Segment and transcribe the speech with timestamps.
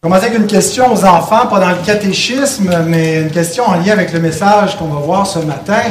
[0.00, 3.92] commencer avec une question aux enfants, pas dans le catéchisme, mais une question en lien
[3.92, 5.82] avec le message qu'on va voir ce matin.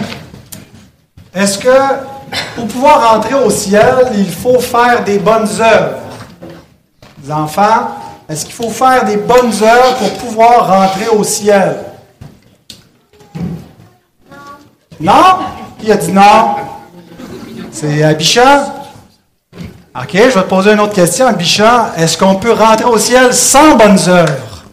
[1.34, 1.70] Est-ce que
[2.56, 5.98] pour pouvoir rentrer au ciel, il faut faire des bonnes œuvres?
[7.24, 7.90] Les enfants,
[8.30, 11.76] est-ce qu'il faut faire des bonnes œuvres pour pouvoir rentrer au ciel?
[15.00, 15.40] Non?
[15.78, 16.56] Qui a dit non?
[17.72, 18.75] C'est Abichan?
[19.98, 21.94] OK, je vais te poser une autre question, Abichan.
[21.96, 24.66] Est-ce qu'on peut rentrer au ciel sans bonnes œuvres?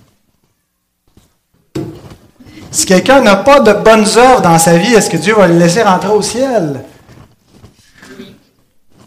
[2.72, 5.56] Si quelqu'un n'a pas de bonnes œuvres dans sa vie, est-ce que Dieu va le
[5.58, 6.82] laisser rentrer au ciel?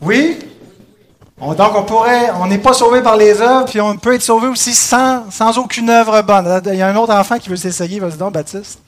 [0.01, 0.39] Oui?
[1.37, 4.47] donc on pourrait, on n'est pas sauvé par les œuvres, puis on peut être sauvé
[4.47, 6.61] aussi sans, sans aucune œuvre bonne.
[6.67, 8.79] Il y a un autre enfant qui veut s'essayer, vas-y donc, Baptiste.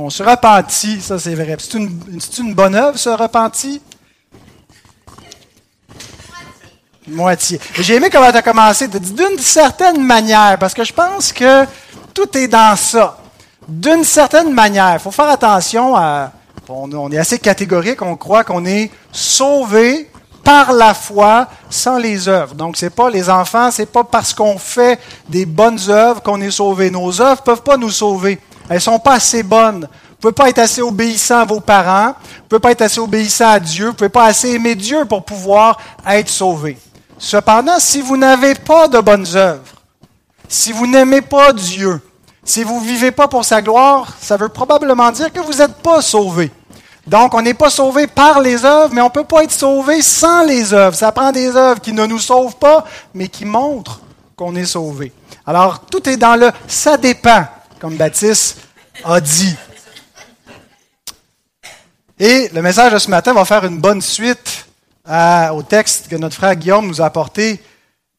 [0.00, 1.56] On se repentit, ça c'est vrai.
[1.58, 3.82] C'est une, bonne œuvre, se repentit?
[7.08, 7.58] Moitié.
[7.74, 8.86] J'ai aimé comment tu as commencé.
[8.86, 11.64] d'une certaine manière, parce que je pense que
[12.14, 13.18] tout est dans ça.
[13.66, 14.94] D'une certaine manière.
[14.94, 16.30] Il faut faire attention à.
[16.68, 20.10] On, est assez catégorique, on croit qu'on est sauvé
[20.44, 22.54] par la foi sans les œuvres.
[22.54, 26.50] Donc, c'est pas les enfants, c'est pas parce qu'on fait des bonnes œuvres qu'on est
[26.50, 26.90] sauvé.
[26.90, 28.38] Nos œuvres peuvent pas nous sauver.
[28.68, 29.88] Elles sont pas assez bonnes.
[30.10, 32.08] Vous pouvez pas être assez obéissant à vos parents.
[32.08, 33.88] Vous pouvez pas être assez obéissant à Dieu.
[33.88, 36.76] Vous pouvez pas assez aimer Dieu pour pouvoir être sauvé.
[37.18, 39.62] Cependant, si vous n'avez pas de bonnes œuvres,
[40.48, 42.00] si vous n'aimez pas Dieu,
[42.44, 45.74] si vous ne vivez pas pour sa gloire, ça veut probablement dire que vous n'êtes
[45.76, 46.50] pas sauvé.
[47.06, 50.02] Donc, on n'est pas sauvé par les œuvres, mais on ne peut pas être sauvé
[50.02, 50.96] sans les œuvres.
[50.96, 54.00] Ça prend des œuvres qui ne nous sauvent pas, mais qui montrent
[54.36, 55.12] qu'on est sauvé.
[55.46, 57.44] Alors, tout est dans le ça dépend
[57.78, 58.58] comme Baptiste
[59.04, 59.54] a dit.
[62.18, 64.66] Et le message de ce matin va faire une bonne suite
[65.52, 67.62] au texte que notre frère Guillaume nous a apporté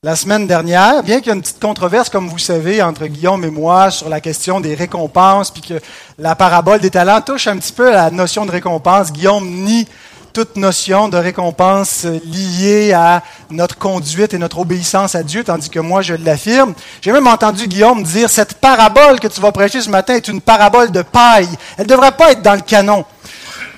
[0.01, 3.43] la semaine dernière, bien qu'il y ait une petite controverse, comme vous savez, entre Guillaume
[3.43, 5.81] et moi sur la question des récompenses, puis que
[6.17, 9.11] la parabole des talents touche un petit peu à la notion de récompense.
[9.11, 9.85] Guillaume nie
[10.45, 15.81] toute notion de récompense liée à notre conduite et notre obéissance à Dieu, tandis que
[15.81, 16.73] moi, je l'affirme.
[17.01, 20.39] J'ai même entendu Guillaume dire, cette parabole que tu vas prêcher ce matin est une
[20.39, 21.49] parabole de paille.
[21.77, 23.03] Elle ne devrait pas être dans le canon.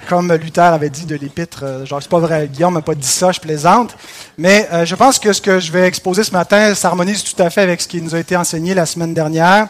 [0.07, 3.07] Comme Luther avait dit de l'épître, euh, genre, c'est pas vrai, Guillaume n'a pas dit
[3.07, 3.97] ça, je plaisante.
[4.37, 7.49] Mais euh, je pense que ce que je vais exposer ce matin s'harmonise tout à
[7.49, 9.67] fait avec ce qui nous a été enseigné la semaine dernière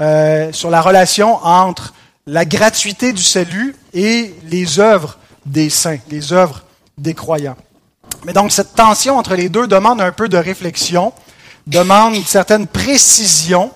[0.00, 1.94] euh, sur la relation entre
[2.26, 5.16] la gratuité du salut et les œuvres
[5.46, 6.62] des saints, les œuvres
[6.98, 7.56] des croyants.
[8.24, 11.12] Mais donc cette tension entre les deux demande un peu de réflexion,
[11.66, 13.70] demande une certaine précision.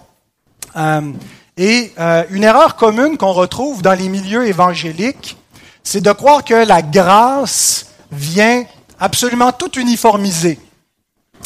[0.76, 1.12] Euh,
[1.56, 5.36] et euh, une erreur commune qu'on retrouve dans les milieux évangéliques,
[5.82, 8.64] c'est de croire que la grâce vient
[9.00, 10.58] absolument tout uniformiser.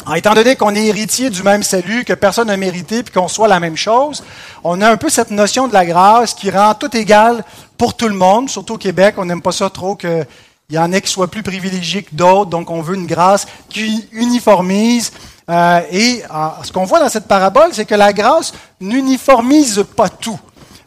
[0.05, 3.27] En étant donné qu'on est héritier du même salut, que personne n'a mérité, puis qu'on
[3.27, 4.23] soit la même chose,
[4.63, 7.43] on a un peu cette notion de la grâce qui rend tout égal
[7.83, 9.15] pour tout le monde, surtout au Québec.
[9.17, 10.25] On n'aime pas ça trop qu'il
[10.69, 14.07] y en ait qui soient plus privilégiés que d'autres, donc on veut une grâce qui
[14.13, 15.11] uniformise.
[15.49, 20.07] Euh, et euh, ce qu'on voit dans cette parabole, c'est que la grâce n'uniformise pas
[20.07, 20.39] tout.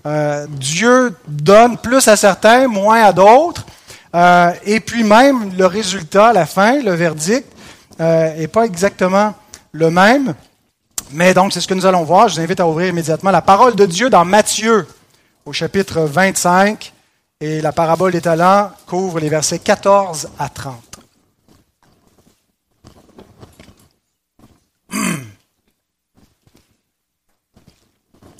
[0.06, 3.66] Euh, Dieu donne plus à certains, moins à d'autres.
[4.64, 7.46] et puis même le résultat, la fin, le verdict,
[7.98, 9.34] n'est pas exactement
[9.72, 10.34] le même.
[11.12, 12.28] Mais donc, c'est ce que nous allons voir.
[12.28, 14.86] Je vous invite à ouvrir immédiatement la parole de Dieu dans Matthieu,
[15.46, 16.92] au chapitre 25
[17.40, 20.98] et la parabole des talents couvre les versets 14 à 30.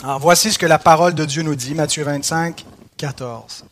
[0.03, 2.67] Alors voici ce que la parole de Dieu nous dit, Matthieu 25,
[2.97, 3.65] 14.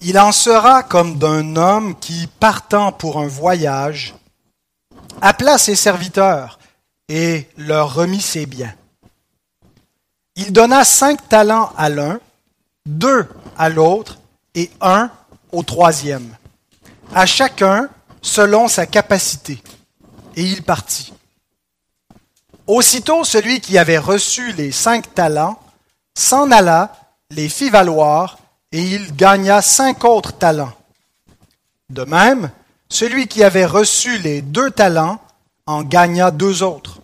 [0.00, 4.14] Il en sera comme d'un homme qui, partant pour un voyage,
[5.20, 6.58] appela ses serviteurs
[7.08, 8.74] et leur remit ses biens.
[10.36, 12.18] Il donna cinq talents à l'un,
[12.86, 13.28] deux
[13.58, 14.18] à l'autre
[14.54, 15.10] et un
[15.50, 16.34] au troisième,
[17.14, 17.90] à chacun
[18.22, 19.62] selon sa capacité.
[20.36, 21.12] Et il partit.
[22.66, 25.60] Aussitôt celui qui avait reçu les cinq talents
[26.14, 26.94] s'en alla,
[27.30, 28.38] les fit valoir,
[28.72, 30.72] et il gagna cinq autres talents.
[31.90, 32.50] De même,
[32.88, 35.20] celui qui avait reçu les deux talents
[35.66, 37.00] en gagna deux autres.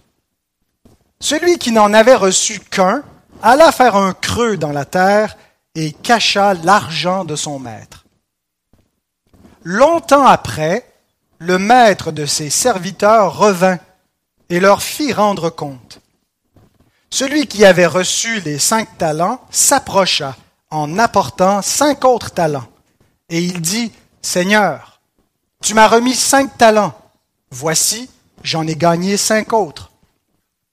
[1.21, 3.03] Celui qui n'en avait reçu qu'un
[3.43, 5.37] alla faire un creux dans la terre
[5.75, 8.05] et cacha l'argent de son maître.
[9.63, 10.91] Longtemps après,
[11.39, 13.79] le maître de ses serviteurs revint
[14.49, 16.01] et leur fit rendre compte.
[17.11, 20.37] Celui qui avait reçu les cinq talents s'approcha
[20.71, 22.69] en apportant cinq autres talents
[23.29, 23.93] et il dit,
[24.23, 25.01] Seigneur,
[25.63, 26.95] tu m'as remis cinq talents.
[27.51, 28.11] Voici,
[28.43, 29.91] j'en ai gagné cinq autres.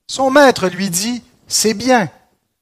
[0.08, 2.10] Son maître lui dit, C'est bien,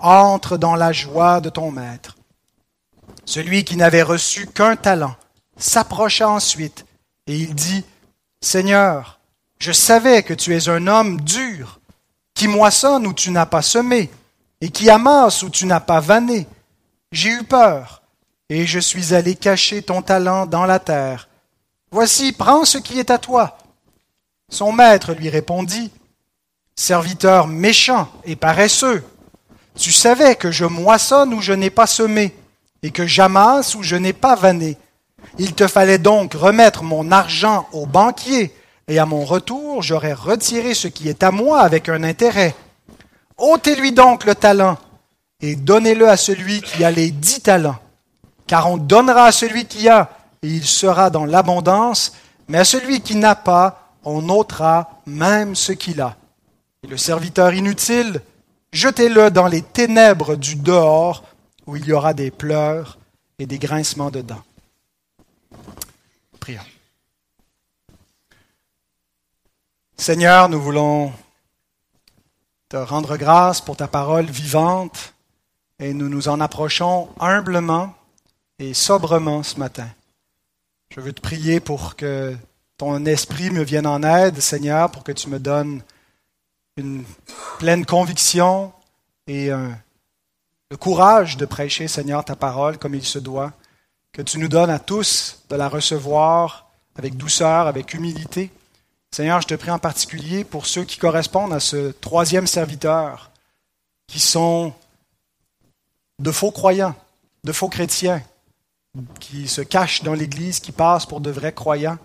[0.00, 2.16] Entre dans la joie de ton maître.
[3.24, 5.16] Celui qui n'avait reçu qu'un talent
[5.56, 6.86] s'approcha ensuite
[7.26, 7.84] et il dit,
[8.40, 9.18] Seigneur,
[9.58, 11.80] je savais que tu es un homme dur,
[12.34, 14.10] qui moissonne où tu n'as pas semé,
[14.60, 16.46] et qui amasse où tu n'as pas vanné.
[17.10, 18.02] J'ai eu peur,
[18.48, 21.28] et je suis allé cacher ton talent dans la terre.
[21.90, 23.58] Voici, prends ce qui est à toi.
[24.50, 25.90] Son maître lui répondit,
[26.76, 29.02] Serviteur méchant et paresseux,
[29.76, 32.34] tu savais que je moissonne où je n'ai pas semé,
[32.82, 34.76] et que j'amasse où je n'ai pas vanné.
[35.38, 38.54] Il te fallait donc remettre mon argent au banquier,
[38.88, 42.54] et à mon retour j'aurais retiré ce qui est à moi avec un intérêt.
[43.36, 44.78] ôtez-lui donc le talent,
[45.40, 47.78] et donnez-le à celui qui a les dix talents,
[48.46, 50.10] car on donnera à celui qui a,
[50.42, 52.12] et il sera dans l'abondance,
[52.48, 56.16] mais à celui qui n'a pas, on ôtera même ce qu'il a.
[56.84, 58.20] Et le serviteur inutile,
[58.76, 61.24] jetez-le dans les ténèbres du dehors,
[61.66, 62.98] où il y aura des pleurs
[63.38, 64.44] et des grincements de dents.
[66.38, 66.62] Prions.
[69.96, 71.12] Seigneur, nous voulons
[72.68, 75.14] te rendre grâce pour ta parole vivante
[75.78, 77.94] et nous nous en approchons humblement
[78.58, 79.88] et sobrement ce matin.
[80.90, 82.36] Je veux te prier pour que
[82.76, 85.82] ton esprit me vienne en aide, Seigneur, pour que tu me donnes
[86.76, 87.04] une
[87.58, 88.72] pleine conviction
[89.26, 93.52] et le courage de prêcher, Seigneur, ta parole comme il se doit,
[94.12, 98.50] que tu nous donnes à tous de la recevoir avec douceur, avec humilité.
[99.10, 103.30] Seigneur, je te prie en particulier pour ceux qui correspondent à ce troisième serviteur,
[104.06, 104.74] qui sont
[106.18, 106.94] de faux croyants,
[107.44, 108.22] de faux chrétiens,
[109.20, 111.98] qui se cachent dans l'Église, qui passent pour de vrais croyants.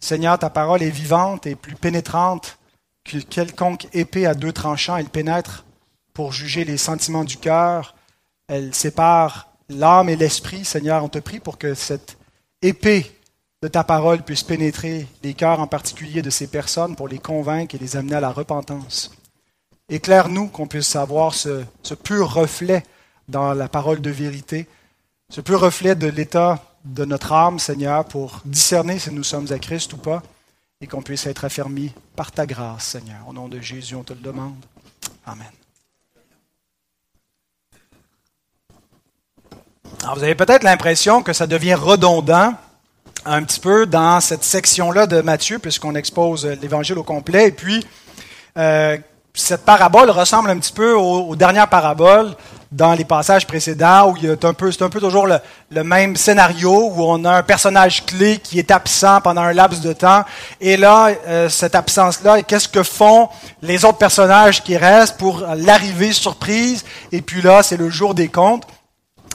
[0.00, 2.58] Seigneur, ta parole est vivante et plus pénétrante
[3.06, 4.96] que quelconque épée à deux tranchants.
[4.96, 5.64] Elle pénètre
[6.12, 7.94] pour juger les sentiments du cœur.
[8.48, 10.64] Elle sépare l'âme et l'esprit.
[10.64, 12.18] Seigneur, on te prie pour que cette
[12.62, 13.10] épée
[13.62, 17.74] de ta parole puisse pénétrer les cœurs en particulier de ces personnes pour les convaincre
[17.74, 19.10] et les amener à la repentance.
[19.88, 22.82] Éclaire-nous qu'on puisse avoir ce, ce, pur reflet
[23.28, 24.66] dans la parole de vérité,
[25.30, 29.58] ce pur reflet de l'état de notre âme, Seigneur, pour discerner si nous sommes à
[29.58, 30.22] Christ ou pas,
[30.80, 33.20] et qu'on puisse être affermis par ta grâce, Seigneur.
[33.28, 34.64] Au nom de Jésus, on te le demande.
[35.24, 35.46] Amen.
[40.02, 42.54] Alors, vous avez peut-être l'impression que ça devient redondant
[43.24, 47.48] un petit peu dans cette section-là de Matthieu, puisqu'on expose l'Évangile au complet.
[47.48, 47.84] Et puis,
[48.56, 48.98] euh,
[49.34, 52.34] cette parabole ressemble un petit peu aux, dernières paraboles
[52.72, 55.38] dans les passages précédents, où a un peu, c'est un peu toujours le,
[55.70, 59.80] le, même scénario, où on a un personnage clé qui est absent pendant un laps
[59.80, 60.24] de temps.
[60.60, 63.28] Et là, euh, cette absence-là, qu'est-ce que font
[63.62, 66.84] les autres personnages qui restent pour l'arrivée surprise?
[67.12, 68.64] Et puis là, c'est le jour des comptes.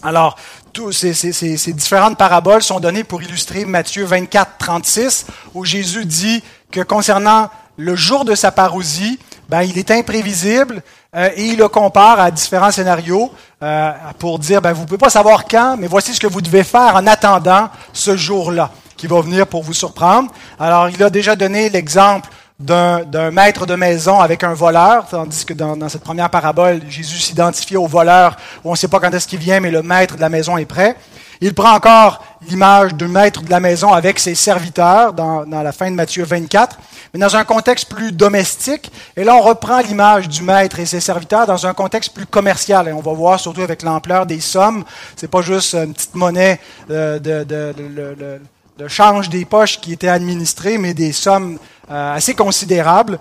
[0.04, 0.36] Alors,
[0.74, 6.06] tous ces, ces, ces, différentes paraboles sont données pour illustrer Matthieu 24, 36, où Jésus
[6.06, 7.50] dit que concernant
[7.82, 9.20] le jour de sa parousie,
[9.50, 10.82] ben, il est imprévisible
[11.16, 13.32] euh, et il le compare à différents scénarios
[13.64, 16.42] euh, pour dire, ben, vous ne pouvez pas savoir quand, mais voici ce que vous
[16.42, 20.32] devez faire en attendant ce jour-là qui va venir pour vous surprendre.
[20.60, 25.54] Alors, il a déjà donné l'exemple d'un maître de maison avec un voleur, tandis que
[25.54, 29.28] dans, cette première parabole, Jésus s'identifie au voleur où on ne sait pas quand est-ce
[29.28, 30.96] qu'il vient, mais le maître de la maison est prêt.
[31.42, 35.72] Il prend encore l'image du maître de la maison avec ses serviteurs dans, dans, la
[35.72, 36.78] fin de Matthieu 24,
[37.13, 38.91] mais dans un contexte plus domestique.
[39.18, 42.88] Et là, on reprend l'image du maître et ses serviteurs dans un contexte plus commercial.
[42.88, 44.84] Et on va voir surtout avec l'ampleur des sommes.
[45.15, 48.41] C'est pas juste une petite monnaie euh, de, de, de,
[48.77, 53.20] de, change des poches qui était administrée, mais des sommes euh, assez considérable.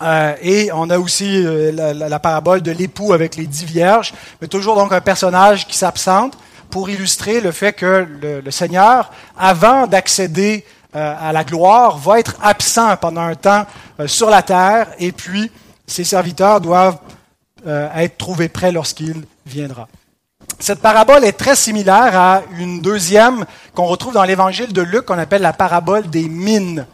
[0.00, 4.14] Euh, et on a aussi euh, la, la, parabole de l'époux avec les dix vierges,
[4.40, 6.36] mais toujours donc un personnage qui s'absente
[6.70, 12.36] pour illustrer le fait que le, le Seigneur, avant d'accéder à la gloire, va être
[12.42, 13.64] absent pendant un temps
[14.06, 15.50] sur la terre, et puis
[15.86, 16.98] ses serviteurs doivent
[17.66, 19.88] être trouvés prêts lorsqu'il viendra.
[20.62, 25.18] Cette parabole est très similaire à une deuxième qu'on retrouve dans l'évangile de Luc, qu'on
[25.18, 26.86] appelle la parabole des mines.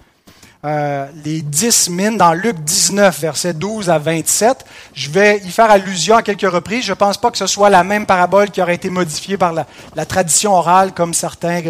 [0.65, 4.65] Euh, les dix mines dans Luc 19, versets 12 à 27.
[4.95, 6.85] Je vais y faire allusion à quelques reprises.
[6.85, 9.53] Je ne pense pas que ce soit la même parabole qui aurait été modifiée par
[9.53, 11.61] la, tradition orale, comme certains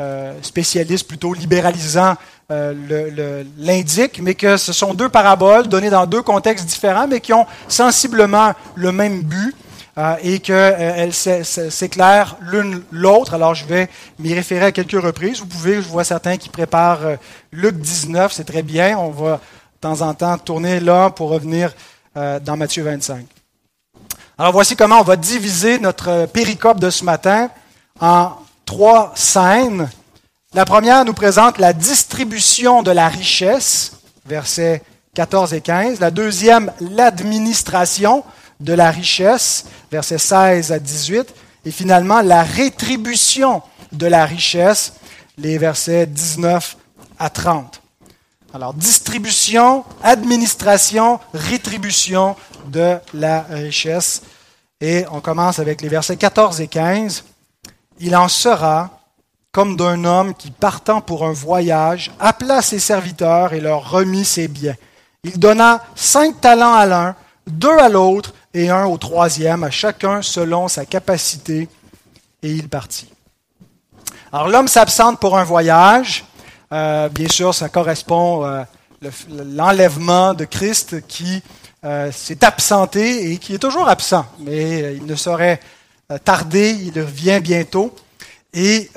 [0.00, 2.14] euh, spécialistes plutôt libéralisants
[2.50, 7.32] euh, l'indiquent, mais que ce sont deux paraboles données dans deux contextes différents, mais qui
[7.32, 9.54] ont sensiblement le même but.
[9.96, 13.34] Euh, et qu'elles s'éclairent l'une l'autre.
[13.34, 15.38] Alors, je vais m'y référer à quelques reprises.
[15.38, 16.98] Vous pouvez, je vois certains qui préparent
[17.52, 18.98] Luc 19, c'est très bien.
[18.98, 21.72] On va de temps en temps tourner là pour revenir
[22.16, 23.24] dans Matthieu 25.
[24.36, 27.48] Alors, voici comment on va diviser notre péricope de ce matin
[28.00, 28.32] en
[28.64, 29.90] trois scènes.
[30.52, 34.82] La première nous présente la distribution de la richesse, versets
[35.14, 36.00] 14 et 15.
[36.00, 38.24] La deuxième, l'administration,
[38.60, 44.94] de la richesse, versets 16 à 18, et finalement la rétribution de la richesse,
[45.38, 46.76] les versets 19
[47.18, 47.80] à 30.
[48.52, 54.22] Alors, distribution, administration, rétribution de la richesse.
[54.80, 57.24] Et on commence avec les versets 14 et 15.
[58.00, 59.00] Il en sera
[59.52, 64.48] comme d'un homme qui, partant pour un voyage, appela ses serviteurs et leur remit ses
[64.48, 64.74] biens.
[65.22, 67.14] Il donna cinq talents à l'un,
[67.46, 71.68] deux à l'autre, et un au troisième, à chacun selon sa capacité,
[72.42, 73.12] et il partit.
[74.32, 76.24] Alors l'homme s'absente pour un voyage.
[76.72, 78.66] Euh, bien sûr, ça correspond à
[79.04, 81.42] euh, l'enlèvement de Christ qui
[81.84, 85.60] euh, s'est absenté et qui est toujours absent, mais il ne saurait
[86.24, 87.94] tarder, il revient bientôt.
[88.52, 88.90] Et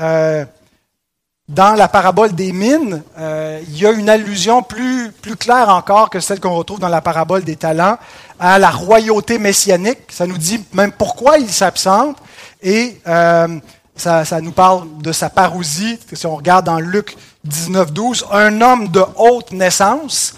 [1.47, 6.09] dans la parabole des mines, euh, il y a une allusion plus, plus claire encore
[6.09, 7.97] que celle qu'on retrouve dans la parabole des talents
[8.37, 9.99] à la royauté messianique.
[10.09, 12.17] Ça nous dit même pourquoi il s'absente
[12.61, 13.59] et euh,
[13.95, 15.97] ça, ça, nous parle de sa parousie.
[16.11, 20.33] Si on regarde dans Luc 19, 12, un homme de haute naissance,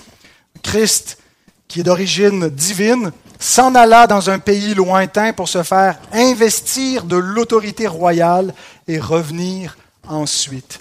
[0.61, 1.17] Christ,
[1.67, 7.15] qui est d'origine divine, s'en alla dans un pays lointain pour se faire investir de
[7.15, 8.53] l'autorité royale
[8.87, 9.77] et revenir
[10.07, 10.79] ensuite.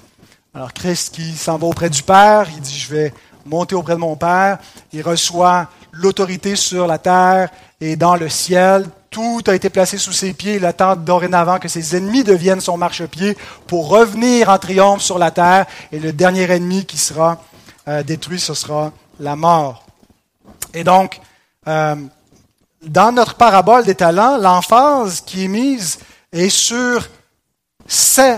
[0.52, 3.14] Alors Christ qui s'en va auprès du Père, il dit, je vais
[3.46, 4.58] monter auprès de mon Père.
[4.92, 7.48] Il reçoit l'autorité sur la terre
[7.80, 8.86] et dans le ciel.
[9.10, 10.56] Tout a été placé sous ses pieds.
[10.56, 13.36] Il attend dorénavant que ses ennemis deviennent son marchepied
[13.66, 15.66] pour revenir en triomphe sur la terre.
[15.92, 17.42] Et le dernier ennemi qui sera
[17.86, 19.84] euh, détruit, ce sera la mort.
[20.74, 21.20] Et donc,
[21.68, 21.94] euh,
[22.82, 25.98] dans notre parabole des talents, l'emphase qui est mise
[26.32, 27.08] est sur
[27.86, 28.36] ces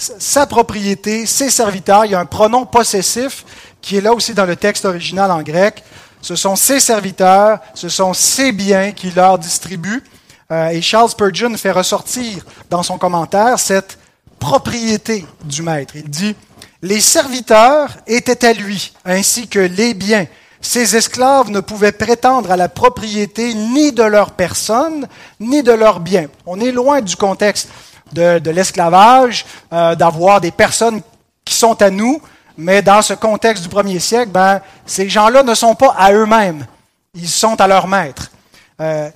[0.00, 2.06] sa propriété, ses serviteurs.
[2.06, 3.44] Il y a un pronom possessif
[3.80, 5.84] qui est là aussi dans le texte original en grec.
[6.22, 10.02] Ce sont ses serviteurs, ce sont ses biens qu'il leur distribue.
[10.50, 13.98] Euh, et Charles Spurgeon fait ressortir dans son commentaire cette
[14.38, 15.94] propriété du maître.
[15.96, 16.34] Il dit,
[16.82, 20.26] les serviteurs étaient à lui, ainsi que les biens.
[20.60, 26.00] Ces esclaves ne pouvaient prétendre à la propriété ni de leur personne, ni de leurs
[26.00, 26.28] biens.
[26.46, 27.70] On est loin du contexte
[28.12, 31.00] de, l'esclavage, euh, d'avoir des personnes
[31.44, 32.20] qui sont à nous,
[32.58, 36.66] mais dans ce contexte du premier siècle, ben, ces gens-là ne sont pas à eux-mêmes,
[37.14, 38.30] ils sont à leur maître.
[38.80, 39.10] Euh,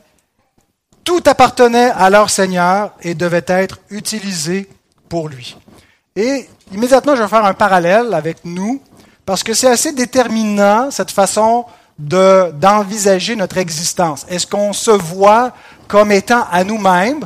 [1.05, 4.69] tout appartenait à leur Seigneur et devait être utilisé
[5.09, 5.57] pour lui.
[6.17, 8.81] Et immédiatement, je vais faire un parallèle avec nous,
[9.27, 11.65] parce que c'est assez déterminant, cette façon
[11.99, 14.27] d'envisager notre existence.
[14.29, 15.53] Est-ce qu'on se voit
[15.87, 17.21] comme étant à nous-mêmes,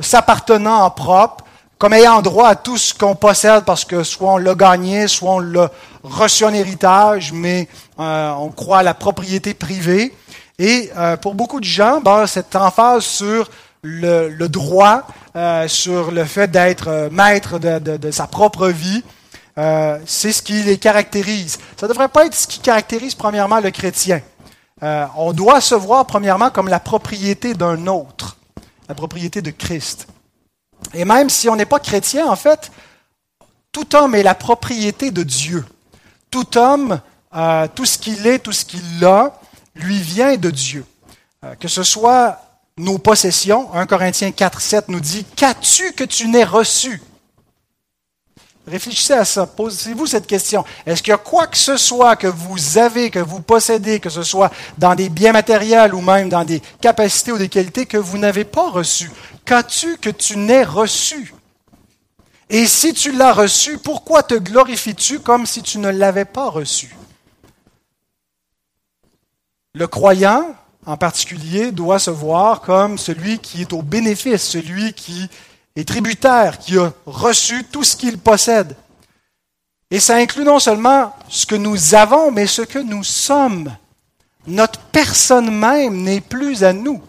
[0.00, 1.44] s'appartenant en propre,
[1.82, 5.32] comme ayant droit à tout ce qu'on possède parce que soit on l'a gagné, soit
[5.32, 5.68] on l'a
[6.04, 7.68] reçu en héritage, mais
[7.98, 10.14] euh, on croit à la propriété privée.
[10.60, 13.50] Et euh, pour beaucoup de gens, ben, cette emphase sur
[13.82, 15.02] le, droit,
[15.34, 19.02] euh, sur le fait d'être maître de, sa propre vie,
[19.56, 21.58] c'est ce qui les caractérise.
[21.78, 24.20] Ça ne devrait pas être ce qui caractérise premièrement le chrétien.
[24.80, 28.36] on doit se voir premièrement comme la propriété d'un autre
[28.88, 30.06] la propriété de Christ.
[30.94, 32.70] Et même si on n'est pas chrétien, en fait,
[33.70, 35.64] tout homme est la propriété de Dieu.
[36.30, 37.00] Tout homme,
[37.34, 39.40] euh, tout ce qu'il est, tout ce qu'il a,
[39.74, 40.84] lui vient de Dieu.
[41.44, 42.38] Euh, que ce soit
[42.76, 47.00] nos possessions, 1 Corinthiens 4, 7 nous dit, Qu'as-tu que tu n'aies reçu?
[48.66, 50.64] Réfléchissez à ça, posez-vous cette question.
[50.86, 54.08] Est-ce qu'il y a quoi que ce soit que vous avez, que vous possédez, que
[54.08, 57.96] ce soit dans des biens matériels ou même dans des capacités ou des qualités que
[57.96, 59.10] vous n'avez pas reçues?
[59.44, 61.34] Qu'as-tu que tu n'aies reçu
[62.50, 66.94] Et si tu l'as reçu, pourquoi te glorifies-tu comme si tu ne l'avais pas reçu
[69.74, 70.54] Le croyant
[70.86, 75.28] en particulier, doit se voir comme celui qui est au bénéfice, celui qui
[75.76, 78.76] est tributaire, qui a reçu tout ce qu'il possède.
[79.90, 83.74] Et ça inclut non seulement ce que nous avons, mais ce que nous sommes.
[84.46, 87.02] Notre personne même n'est plus à nous.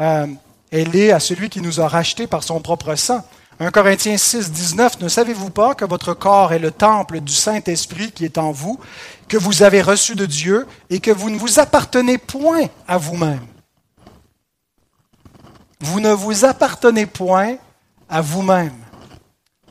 [0.00, 0.26] Euh,
[0.70, 3.24] elle est à celui qui nous a rachetés par son propre sang.
[3.60, 8.10] 1 Corinthiens 6, 19, ne savez-vous pas que votre corps est le temple du Saint-Esprit
[8.10, 8.80] qui est en vous,
[9.28, 13.46] que vous avez reçu de Dieu et que vous ne vous appartenez point à vous-même?
[15.80, 17.56] Vous ne vous appartenez point
[18.20, 18.74] vous-même.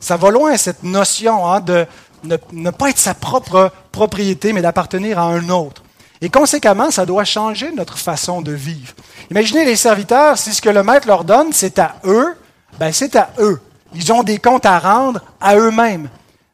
[0.00, 1.86] Ça va loin, cette notion hein, de
[2.24, 5.82] ne, ne pas être sa propre propriété, mais d'appartenir à un autre.
[6.20, 8.94] Et conséquemment, ça doit changer notre façon de vivre.
[9.30, 12.36] Imaginez les serviteurs, si ce que le maître leur donne, c'est à eux,
[12.78, 13.60] ben c'est à eux.
[13.94, 16.08] Ils ont des comptes à rendre à eux-mêmes.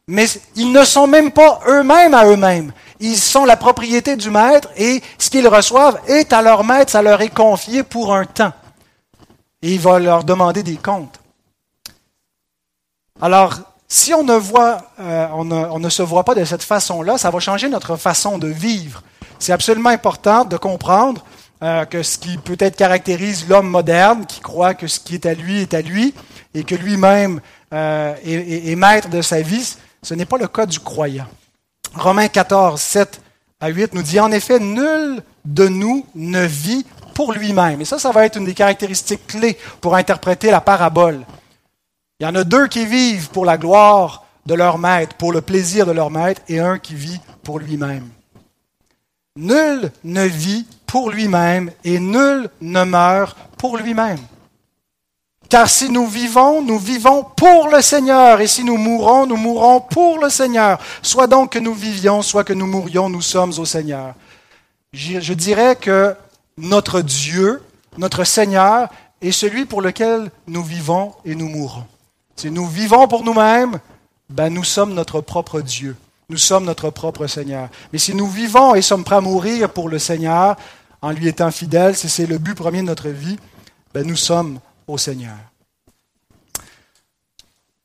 [0.07, 2.71] Mais ils ne sont même pas eux-mêmes à eux-mêmes.
[2.99, 7.03] Ils sont la propriété du maître et ce qu'ils reçoivent est à leur maître, ça
[7.03, 8.51] leur est confié pour un temps.
[9.61, 11.18] Et il va leur demander des comptes.
[13.21, 13.55] Alors,
[13.87, 17.39] si on ne, voit, euh, on, ne, se voit pas de cette façon-là, ça va
[17.39, 19.03] changer notre façon de vivre.
[19.39, 21.25] C'est absolument important de comprendre
[21.63, 25.33] euh, que ce qui peut-être caractérise l'homme moderne, qui croit que ce qui est à
[25.33, 26.13] lui est à lui,
[26.53, 27.41] et que lui-même
[27.73, 31.27] euh, est, maître de sa vie, ce n'est pas le cas du croyant.
[31.95, 33.21] Romains 14, 7
[33.59, 37.81] à 8 nous dit, en effet, nul de nous ne vit pour lui-même.
[37.81, 41.25] Et ça, ça va être une des caractéristiques clés pour interpréter la parabole.
[42.19, 45.41] Il y en a deux qui vivent pour la gloire de leur maître, pour le
[45.41, 48.09] plaisir de leur maître, et un qui vit pour lui-même.
[49.37, 54.19] Nul ne vit pour lui-même et nul ne meurt pour lui-même.
[55.47, 59.79] Car si nous vivons, nous vivons pour le Seigneur, et si nous mourons, nous mourons
[59.79, 60.77] pour le Seigneur.
[61.01, 64.13] Soit donc que nous vivions, soit que nous mourions, nous sommes au Seigneur.
[64.91, 66.15] Je dirais que
[66.57, 67.63] notre Dieu,
[67.97, 68.89] notre Seigneur,
[69.21, 71.85] est celui pour lequel nous vivons et nous mourons.
[72.39, 73.81] Si nous vivons pour nous-mêmes,
[74.29, 75.97] ben nous sommes notre propre Dieu.
[76.29, 77.67] Nous sommes notre propre Seigneur.
[77.91, 80.55] Mais si nous vivons et sommes prêts à mourir pour le Seigneur,
[81.01, 83.37] en lui étant fidèles, si c'est le but premier de notre vie,
[83.93, 85.35] ben nous sommes au Seigneur.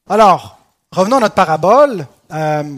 [0.08, 0.56] Alors,
[0.92, 2.06] revenons à notre parabole.
[2.30, 2.76] Euh,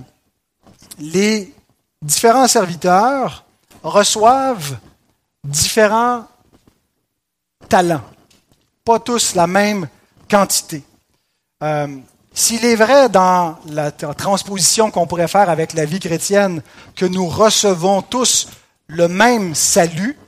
[0.98, 1.52] les
[2.00, 3.44] différents serviteurs
[3.82, 4.78] reçoivent
[5.44, 6.24] différents
[7.68, 8.04] talents,
[8.82, 9.88] pas tous la même
[10.26, 10.82] quantité.
[11.62, 11.86] Euh,
[12.34, 16.60] s'il est vrai dans la transposition qu'on pourrait faire avec la vie chrétienne
[16.94, 18.48] que nous recevons tous
[18.88, 20.18] le même salut,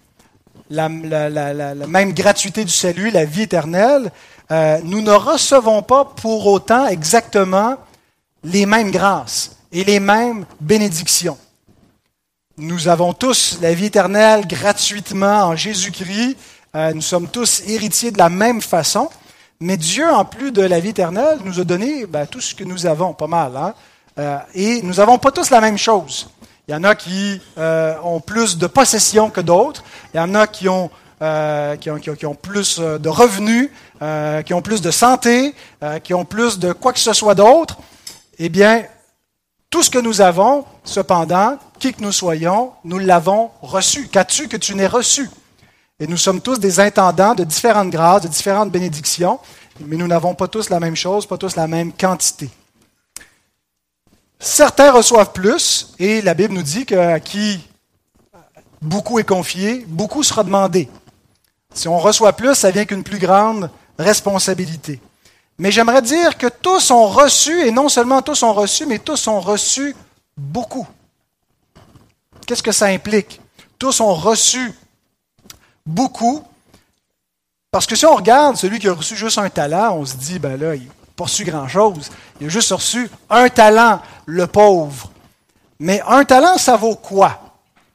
[0.71, 4.11] la, même gratuité du salut, la vie éternelle,
[4.51, 7.77] euh, nous ne recevons pas pour autant exactement
[8.43, 11.37] les mêmes grâces et les mêmes bénédictions.
[12.57, 16.37] Nous avons tous la vie éternelle gratuitement en Jésus-Christ.
[16.75, 19.11] Euh, nous sommes tous héritiers de la même façon.
[19.61, 22.63] Mais Dieu, en plus de la vie éternelle, nous a donné ben, tout ce que
[22.63, 23.57] nous avons, pas mal.
[23.57, 23.75] Hein?
[24.19, 26.29] Euh, et nous n'avons pas tous la même chose.
[26.69, 29.83] Il y en a qui euh, ont plus de possessions que d'autres.
[30.13, 30.91] Il y en a qui ont,
[31.23, 33.71] euh, qui, ont, qui, ont, plus euh, de revenus,
[34.45, 35.55] qui ont plus de santé,
[36.05, 37.79] qui ont plus de quoi que ce soit d'autre.
[38.39, 38.85] Eh bien,
[39.71, 44.07] tout ce que nous avons, cependant, qui que nous soyons, nous l'avons reçu.
[44.07, 45.29] Qu'as-tu que tu n'aies reçu?
[46.01, 49.41] Et nous sommes tous des intendants de différentes grâces, de différentes bénédictions,
[49.81, 52.49] mais nous n'avons pas tous la même chose, pas tous la même quantité.
[54.39, 57.61] Certains reçoivent plus, et la Bible nous dit qu'à qui
[58.81, 60.89] beaucoup est confié, beaucoup sera demandé.
[61.75, 65.01] Si on reçoit plus, ça vient qu'une plus grande responsabilité.
[65.59, 69.27] Mais j'aimerais dire que tous ont reçu, et non seulement tous ont reçu, mais tous
[69.27, 69.97] ont reçu
[70.37, 70.87] beaucoup.
[72.47, 73.41] Qu'est-ce que ça implique?
[73.81, 74.73] Tous ont reçu
[75.89, 76.43] beaucoup.
[77.71, 80.39] Parce que si on regarde celui qui a reçu juste un talent, on se dit,
[80.39, 82.11] ben là, il n'a pas reçu grand-chose.
[82.41, 85.11] Il a juste reçu un talent, le pauvre.
[85.81, 87.41] Mais un talent, ça vaut quoi?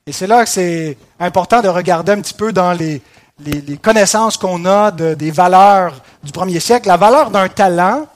[0.06, 3.01] Et c'est là que c'est important de regarder un petit peu dans les,
[3.82, 6.88] connaissances qu'on a des valeurs du premier siècle.
[6.88, 8.08] La valeur d'un talent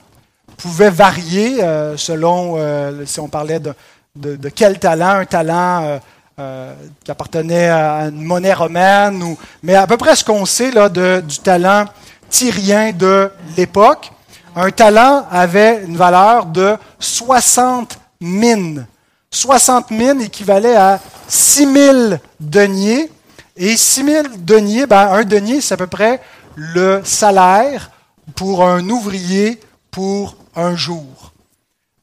[0.56, 3.74] pouvait varier euh, selon, euh, si on parlait de,
[4.16, 5.98] de, quel talent, un talent euh,
[6.38, 6.72] euh,
[7.02, 10.88] qui appartenait à une monnaie romaine, ou, mais à peu près ce qu'on sait là,
[10.88, 11.86] de, du talent
[12.30, 14.12] tyrien de l'époque.
[14.54, 18.86] Un talent avait une valeur de 60 mines.
[19.30, 23.10] 60 mines équivalait à 6000 deniers.
[23.56, 26.20] Et 6000 deniers, ben, un denier, c'est à peu près
[26.54, 27.90] le salaire
[28.36, 31.32] pour un ouvrier pour un jour.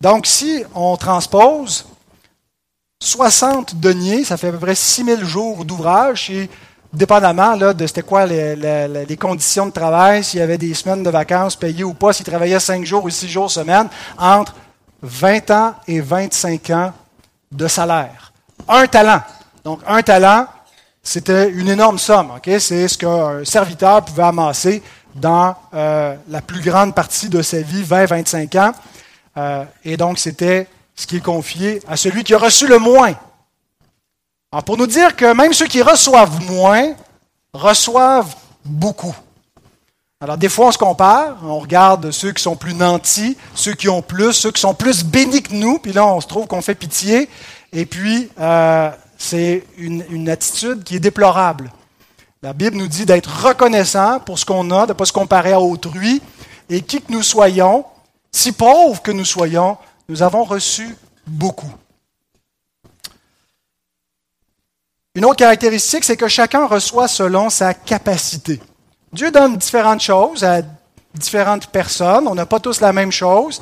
[0.02, 1.86] Donc, si on transpose,
[3.00, 6.30] 60 deniers, ça fait à peu près 6000 jours d'ouvrage.
[6.30, 6.50] Et
[6.94, 11.04] dépendamment là, de c'était quoi les, les, conditions de travail, s'il y avait des semaines
[11.04, 14.56] de vacances payées ou pas, s'il travaillait cinq jours ou six jours semaine, entre
[15.02, 16.94] 20 ans et 25 ans
[17.52, 18.34] de salaire.
[18.68, 19.22] Un talent.
[19.64, 20.48] Donc, un talent,
[21.04, 22.32] c'était une énorme somme.
[22.38, 22.60] Okay?
[22.60, 24.82] C'est ce qu'un serviteur pouvait amasser
[25.14, 28.72] dans euh, la plus grande partie de sa vie, 20-25 ans.
[29.38, 33.14] Euh, et donc, c'était ce qui est confié à celui qui a reçu le moins.
[34.52, 36.94] Alors, pour nous dire que même ceux qui reçoivent moins
[37.54, 39.16] reçoivent beaucoup.
[40.22, 43.90] Alors, des fois, on se compare, on regarde ceux qui sont plus nantis, ceux qui
[43.90, 46.62] ont plus, ceux qui sont plus bénis que nous, puis là, on se trouve qu'on
[46.62, 47.30] fait pitié.
[47.74, 51.72] Et puis, euh, c'est une, attitude qui est déplorable.
[52.42, 55.52] La Bible nous dit d'être reconnaissant pour ce qu'on a, de ne pas se comparer
[55.52, 56.22] à autrui,
[56.70, 57.84] et qui que nous soyons,
[58.32, 61.72] si pauvres que nous soyons, nous avons reçu beaucoup.
[65.16, 68.60] Une autre caractéristique, c'est que chacun reçoit selon sa capacité.
[69.14, 70.62] Dieu donne différentes choses à
[71.14, 72.28] différentes personnes.
[72.28, 73.62] On n'a pas tous la même chose.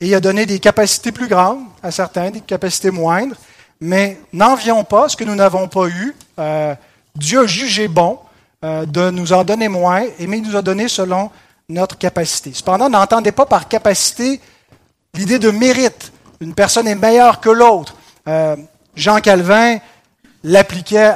[0.00, 3.36] Et il a donné des capacités plus grandes à certains, des capacités moindres.
[3.80, 6.14] Mais n'envions pas ce que nous n'avons pas eu.
[6.38, 6.74] Euh,
[7.16, 8.18] Dieu a jugé bon
[8.64, 11.30] euh, de nous en donner moins, mais il nous a donné selon
[11.68, 12.52] notre capacité.
[12.52, 14.40] Cependant, n'entendez pas par capacité
[15.14, 16.10] l'idée de mérite.
[16.40, 17.94] Une personne est meilleure que l'autre.
[18.28, 18.56] Euh,
[18.96, 19.78] Jean Calvin
[20.42, 21.12] l'appliquait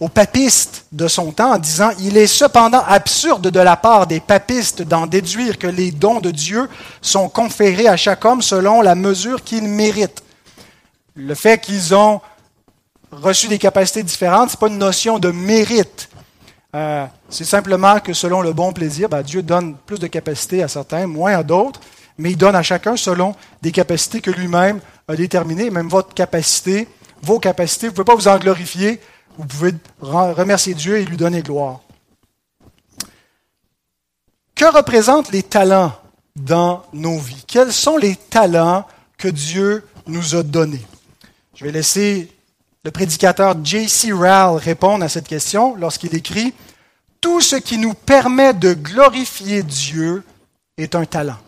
[0.00, 4.20] aux papistes de son temps en disant Il est cependant absurde de la part des
[4.20, 6.68] papistes d'en déduire que les dons de Dieu
[7.02, 10.22] sont conférés à chaque homme selon la mesure qu'il mérite.
[11.16, 12.20] Le fait qu'ils ont
[13.10, 16.08] reçu des capacités différentes, ce n'est pas une notion de mérite.
[16.74, 20.68] Euh, c'est simplement que selon le bon plaisir, ben, Dieu donne plus de capacités à
[20.68, 21.80] certains, moins à d'autres,
[22.18, 26.88] mais il donne à chacun selon des capacités que lui-même a déterminées, même votre capacité,
[27.22, 27.88] vos capacités.
[27.88, 29.00] Vous ne pouvez pas vous en glorifier
[29.36, 31.80] vous pouvez remercier Dieu et lui donner gloire.
[34.54, 35.92] Que représentent les talents
[36.36, 37.44] dans nos vies?
[37.46, 38.86] Quels sont les talents
[39.18, 40.86] que Dieu nous a donnés?
[41.54, 42.32] Je vais laisser
[42.84, 44.12] le prédicateur J.C.
[44.12, 46.54] Rowell répondre à cette question lorsqu'il écrit
[47.20, 50.22] Tout ce qui nous permet de glorifier Dieu
[50.76, 51.38] est un talent.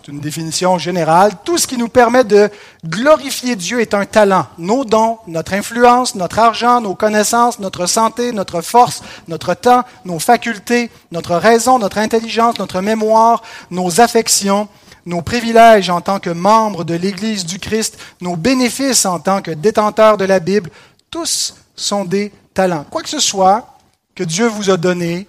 [0.00, 1.32] C'est une définition générale.
[1.44, 2.48] Tout ce qui nous permet de
[2.86, 4.46] glorifier Dieu est un talent.
[4.56, 10.20] Nos dons, notre influence, notre argent, nos connaissances, notre santé, notre force, notre temps, nos
[10.20, 14.68] facultés, notre raison, notre intelligence, notre mémoire, nos affections,
[15.04, 19.50] nos privilèges en tant que membres de l'Église du Christ, nos bénéfices en tant que
[19.50, 20.70] détenteurs de la Bible,
[21.10, 22.86] tous sont des talents.
[22.88, 23.76] Quoi que ce soit
[24.14, 25.26] que Dieu vous a donné,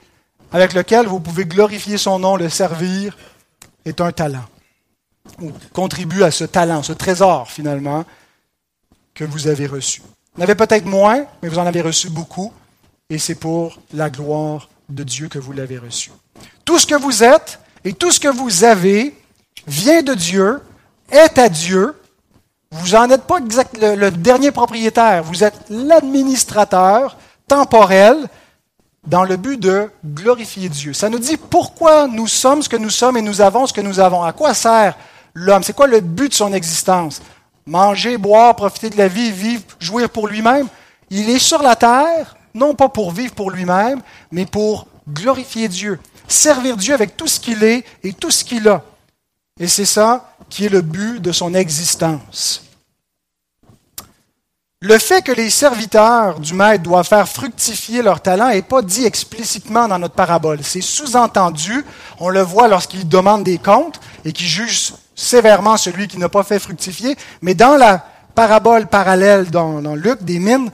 [0.51, 3.17] avec lequel vous pouvez glorifier son nom, le servir,
[3.83, 4.45] est un talent
[5.41, 8.05] ou contribue à ce talent, ce trésor finalement
[9.13, 10.01] que vous avez reçu.
[10.35, 12.53] Vous en avez peut-être moins, mais vous en avez reçu beaucoup,
[13.09, 16.11] et c'est pour la gloire de Dieu que vous l'avez reçu.
[16.65, 19.15] Tout ce que vous êtes et tout ce que vous avez
[19.67, 20.61] vient de Dieu,
[21.11, 21.95] est à Dieu.
[22.71, 28.27] Vous n'en êtes pas exact, le, le dernier propriétaire, vous êtes l'administrateur temporel
[29.07, 30.93] dans le but de glorifier Dieu.
[30.93, 33.81] Ça nous dit pourquoi nous sommes ce que nous sommes et nous avons ce que
[33.81, 34.21] nous avons.
[34.21, 34.95] À quoi sert
[35.39, 35.63] l'homme?
[35.63, 37.21] C'est quoi le but de son existence?
[37.65, 40.67] Manger, boire, profiter de la vie, vivre, jouir pour lui-même.
[41.09, 45.99] Il est sur la terre, non pas pour vivre pour lui-même, mais pour glorifier Dieu,
[46.27, 48.83] servir Dieu avec tout ce qu'il est et tout ce qu'il a.
[49.59, 52.63] Et c'est ça qui est le but de son existence.
[54.81, 59.03] Le fait que les serviteurs du maître doivent faire fructifier leur talent n'est pas dit
[59.03, 60.59] explicitement dans notre parabole.
[60.63, 61.83] C'est sous-entendu.
[62.17, 66.43] On le voit lorsqu'il demande des comptes et qu'il juge sévèrement celui qui n'a pas
[66.43, 67.15] fait fructifier.
[67.41, 70.71] Mais dans la parabole parallèle dans, Luc des mines,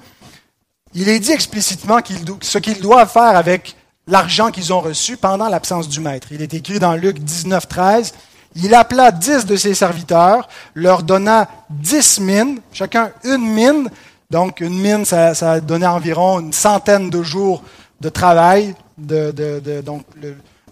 [0.94, 2.00] il est dit explicitement
[2.42, 3.76] ce qu'ils doivent faire avec
[4.08, 6.28] l'argent qu'ils ont reçu pendant l'absence du maître.
[6.32, 8.14] Il est écrit dans Luc 19, 13.
[8.56, 13.90] Il appela dix de ses serviteurs, leur donna dix mines, chacun une mine.
[14.30, 17.64] Donc, une mine, ça, donnait environ une centaine de jours
[18.00, 20.06] de travail, donc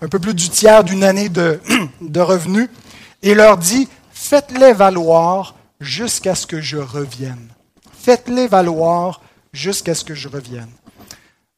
[0.01, 1.59] un peu plus du tiers d'une année de,
[2.01, 2.69] de revenus
[3.23, 7.47] et leur dit, faites-les valoir jusqu'à ce que je revienne.
[7.93, 9.21] Faites-les valoir
[9.53, 10.69] jusqu'à ce que je revienne.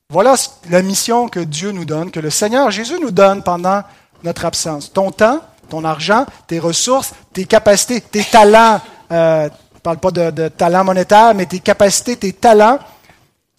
[0.09, 0.35] Voilà
[0.69, 3.81] la mission que Dieu nous donne, que le Seigneur Jésus nous donne pendant
[4.23, 4.93] notre absence.
[4.93, 8.79] Ton temps, ton argent, tes ressources, tes capacités, tes talents,
[9.11, 12.79] euh, ne parle pas de, de talents monétaires, mais tes capacités, tes talents,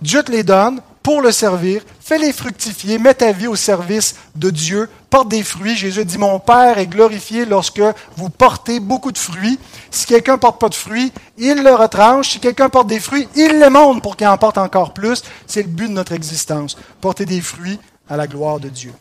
[0.01, 4.51] Dieu te les donne pour le servir, fais-les fructifier, mets ta vie au service de
[4.51, 5.77] Dieu, porte des fruits.
[5.77, 7.81] Jésus dit, mon Père est glorifié lorsque
[8.17, 9.57] vous portez beaucoup de fruits.
[9.93, 12.31] Si quelqu'un porte pas de fruits, il le retranche.
[12.31, 15.23] Si quelqu'un porte des fruits, il les monte pour qu'il en porte encore plus.
[15.47, 17.79] C'est le but de notre existence, porter des fruits
[18.11, 18.93] à la gloire de Dieu.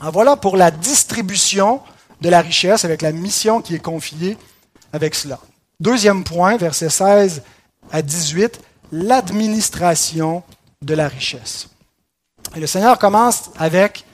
[0.00, 1.80] Alors voilà pour la distribution
[2.20, 4.38] de la richesse avec la mission qui est confiée
[4.92, 5.40] avec cela.
[5.80, 7.42] Deuxième point, versets 16
[7.90, 8.60] à 18,
[8.92, 10.44] l'administration
[10.84, 11.68] de la richesse.
[12.56, 14.04] Le Seigneur commence avec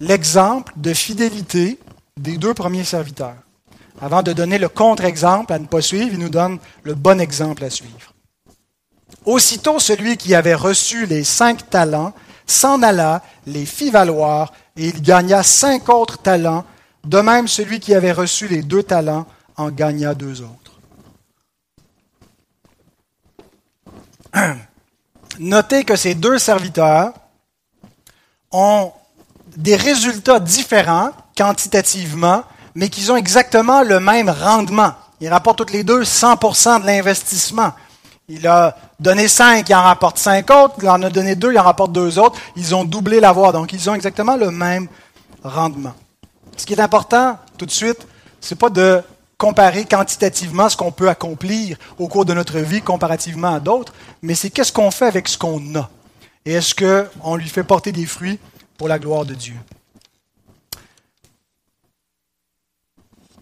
[0.00, 1.78] l'exemple de fidélité
[2.18, 3.36] des deux premiers serviteurs.
[4.00, 7.64] Avant de donner le contre-exemple à ne pas suivre, il nous donne le bon exemple
[7.64, 8.12] à suivre.
[9.24, 12.12] Aussitôt celui qui avait reçu les cinq talents
[12.46, 16.64] s'en alla, les fit valoir, et il gagna cinq autres talents.
[17.04, 20.80] De même, celui qui avait reçu les deux talents en gagna deux autres.
[25.38, 27.12] Notez que ces deux serviteurs
[28.52, 28.92] ont
[29.56, 32.44] des résultats différents quantitativement,
[32.74, 34.92] mais qu'ils ont exactement le même rendement.
[35.20, 37.72] Ils rapportent toutes les deux 100% de l'investissement.
[38.28, 40.74] Il a donné 5, il en rapporte 5 autres.
[40.82, 42.38] Il en a donné 2, il en rapporte 2 autres.
[42.56, 43.52] Ils ont doublé la voie.
[43.52, 44.88] Donc, ils ont exactement le même
[45.42, 45.94] rendement.
[46.56, 48.06] Ce qui est important, tout de suite,
[48.40, 49.02] c'est pas de
[49.44, 54.34] comparer quantitativement ce qu'on peut accomplir au cours de notre vie comparativement à d'autres, mais
[54.34, 55.90] c'est qu'est-ce qu'on fait avec ce qu'on a?
[56.46, 58.38] Et est-ce qu'on lui fait porter des fruits
[58.78, 59.56] pour la gloire de Dieu?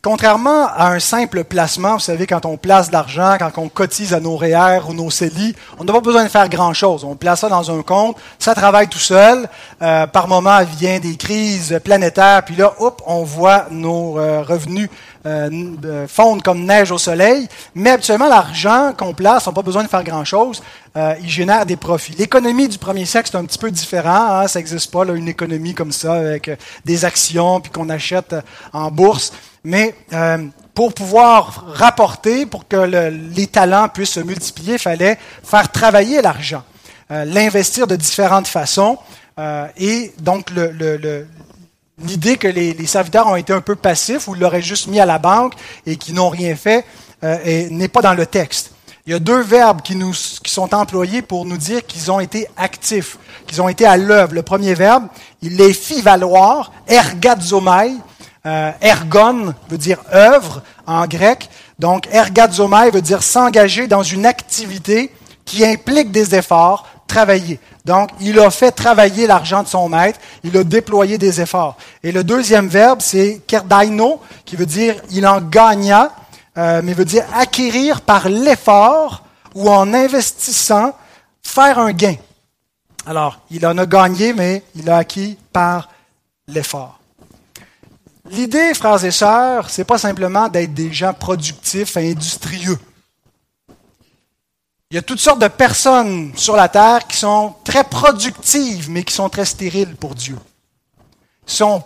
[0.04, 4.12] Contrairement à un simple placement, vous savez, quand on place de l'argent, quand on cotise
[4.12, 7.04] à nos REER ou nos CELI, on n'a pas besoin de faire grand-chose.
[7.04, 9.48] On place ça dans un compte, ça travaille tout seul.
[9.80, 14.90] Euh, par moment, vient des crises planétaires, puis là, hop, on voit nos euh, revenus
[15.26, 17.48] euh, fondre comme neige au soleil.
[17.74, 20.62] Mais habituellement, l'argent qu'on place, on n'a pas besoin de faire grand-chose.
[20.96, 22.14] il génère des profits.
[22.18, 24.40] L'économie du premier siècle, c'est un petit peu différent.
[24.40, 24.48] Hein?
[24.48, 26.50] Ça n'existe pas, là, une économie comme ça, avec
[26.84, 28.34] des actions, puis qu'on achète
[28.72, 29.32] en bourse.
[29.64, 30.38] Mais euh,
[30.74, 36.64] pour pouvoir rapporter, pour que les talents puissent se multiplier, il fallait faire travailler l'argent,
[37.10, 38.98] euh, l'investir de différentes façons.
[39.38, 40.50] Euh, et donc,
[42.02, 45.18] l'idée que les, serviteurs ont été un peu passifs ou l'auraient juste mis à la
[45.18, 45.54] banque
[45.86, 46.84] et qui n'ont rien fait
[47.22, 48.72] n'est pas dans le texte.
[49.04, 52.20] Il y a deux verbes qui, nous, qui sont employés pour nous dire qu'ils ont
[52.20, 54.32] été actifs, qu'ils ont été à l'œuvre.
[54.32, 55.08] Le premier verbe,
[55.40, 57.94] il les fit valoir, ergadzomai,
[58.46, 61.48] euh, ergon veut dire œuvre en grec.
[61.80, 65.10] Donc, ergazomai veut dire s'engager dans une activité
[65.44, 66.86] qui implique des efforts,
[67.84, 71.76] Donc, il a fait travailler l'argent de son maître, il a déployé des efforts.
[72.02, 76.12] Et le deuxième verbe, c'est kerdaino, qui veut dire il en gagna,
[76.58, 80.94] euh, mais veut dire acquérir par l'effort ou en investissant,
[81.42, 82.16] faire un gain.
[83.06, 85.88] Alors, il en a gagné, mais il a acquis par
[86.46, 86.98] l'effort.
[88.30, 92.78] L'idée, frères et sœurs, c'est pas simplement d'être des gens productifs et industrieux.
[94.92, 99.04] Il y a toutes sortes de personnes sur la terre qui sont très productives, mais
[99.04, 100.36] qui sont très stériles pour Dieu.
[101.48, 101.82] Ils sont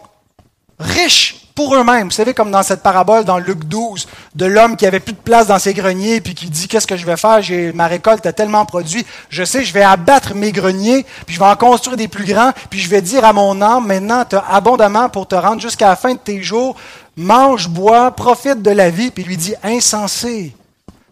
[0.80, 2.06] riches pour eux-mêmes.
[2.08, 5.20] Vous savez, comme dans cette parabole dans Luc 12, de l'homme qui avait plus de
[5.20, 7.40] place dans ses greniers, puis qui dit, qu'est-ce que je vais faire?
[7.42, 9.06] J'ai, ma récolte a tellement produit.
[9.28, 12.50] Je sais, je vais abattre mes greniers, puis je vais en construire des plus grands,
[12.70, 15.90] puis je vais dire à mon âme, maintenant, tu as abondamment pour te rendre jusqu'à
[15.90, 16.74] la fin de tes jours.
[17.16, 20.56] Mange, bois, profite de la vie, puis lui dit, insensé.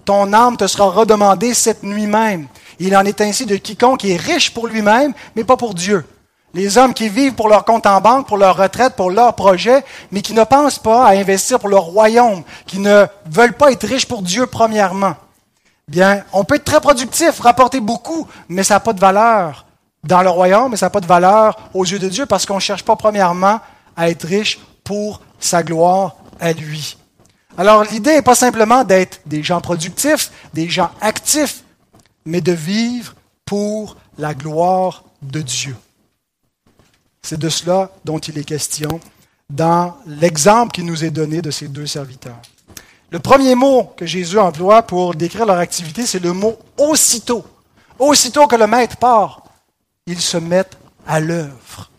[0.04, 2.46] Ton âme te sera redemandée cette nuit même.
[2.78, 6.04] Il en est ainsi de quiconque est riche pour lui-même, mais pas pour Dieu.
[6.52, 9.84] Les hommes qui vivent pour leur compte en banque, pour leur retraite, pour leur projet,
[10.12, 13.86] mais qui ne pensent pas à investir pour leur royaume, qui ne veulent pas être
[13.86, 15.14] riches pour Dieu premièrement.
[15.88, 19.66] Bien, on peut être très productif, rapporter beaucoup, mais ça n'a pas de valeur
[20.04, 22.54] dans le royaume, mais ça n'a pas de valeur aux yeux de Dieu parce qu'on
[22.54, 23.60] ne cherche pas premièrement
[23.96, 26.96] à être riche pour sa gloire à lui.
[27.56, 31.62] Alors l'idée n'est pas simplement d'être des gens productifs, des gens actifs,
[32.24, 33.14] mais de vivre
[33.44, 35.76] pour la gloire de Dieu.
[37.22, 39.00] C'est de cela dont il est question
[39.48, 42.40] dans l'exemple qui nous est donné de ces deux serviteurs.
[43.10, 47.44] Le premier mot que Jésus emploie pour décrire leur activité, c'est le mot aussitôt.
[47.98, 49.44] Aussitôt que le maître part,
[50.06, 51.90] ils se mettent à l'œuvre.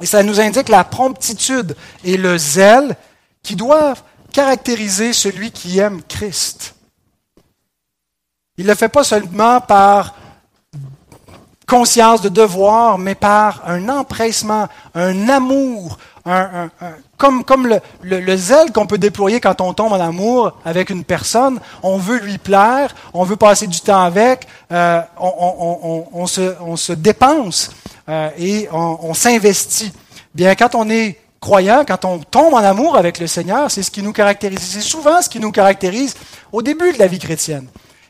[0.00, 2.96] Et ça nous indique la promptitude et le zèle
[3.42, 6.74] qui doivent caractériser celui qui aime Christ.
[8.56, 10.14] Il ne le fait pas seulement par
[11.70, 15.98] conscience de devoir, mais par un empressement, un amour,
[17.16, 21.60] comme, comme le, zèle qu'on peut déployer quand on tombe en amour avec une personne.
[21.84, 26.92] On veut lui plaire, on veut passer du temps avec, euh, on, se, on, se,
[26.92, 27.70] dépense
[28.08, 29.92] euh, et on, s'investit.
[30.34, 33.90] Bien, quand on est croyant, quand on tombe en amour avec le Seigneur, c'est ce
[33.90, 34.60] qui nous caractérise.
[34.60, 36.14] C'est souvent ce qui nous caractérise
[36.52, 37.66] au début de la vie chrétienne.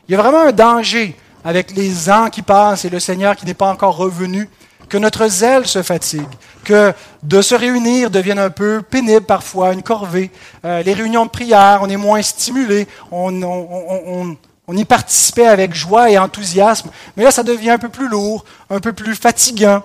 [0.07, 3.45] Il y a vraiment un danger avec les ans qui passent et le Seigneur qui
[3.45, 4.49] n'est pas encore revenu,
[4.89, 6.27] que notre zèle se fatigue,
[6.65, 10.29] que de se réunir devienne un peu pénible parfois, une corvée.
[10.65, 14.35] Euh, les réunions de prière, on est moins stimulé, on,
[14.73, 18.79] y participait avec joie et enthousiasme, mais là ça devient un peu plus lourd, un
[18.79, 19.81] peu plus fatigant.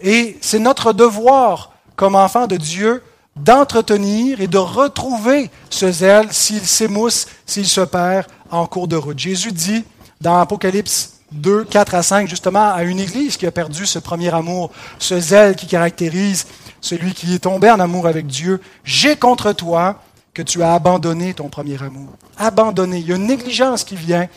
[0.00, 3.02] Et c'est notre devoir comme enfants de Dieu
[3.36, 9.18] d'entretenir et de retrouver ce zèle s'il s'émousse, s'il se perd en cours de route.
[9.18, 9.84] Jésus dit
[10.20, 14.32] dans Apocalypse 2, 4 à 5, justement, à une église qui a perdu ce premier
[14.32, 16.46] amour, ce zèle qui caractérise
[16.80, 18.60] celui qui est tombé en amour avec Dieu.
[18.84, 20.00] J'ai contre toi
[20.32, 22.10] que tu as abandonné ton premier amour.
[22.36, 22.98] Abandonné.
[22.98, 24.28] Il y a une négligence qui vient,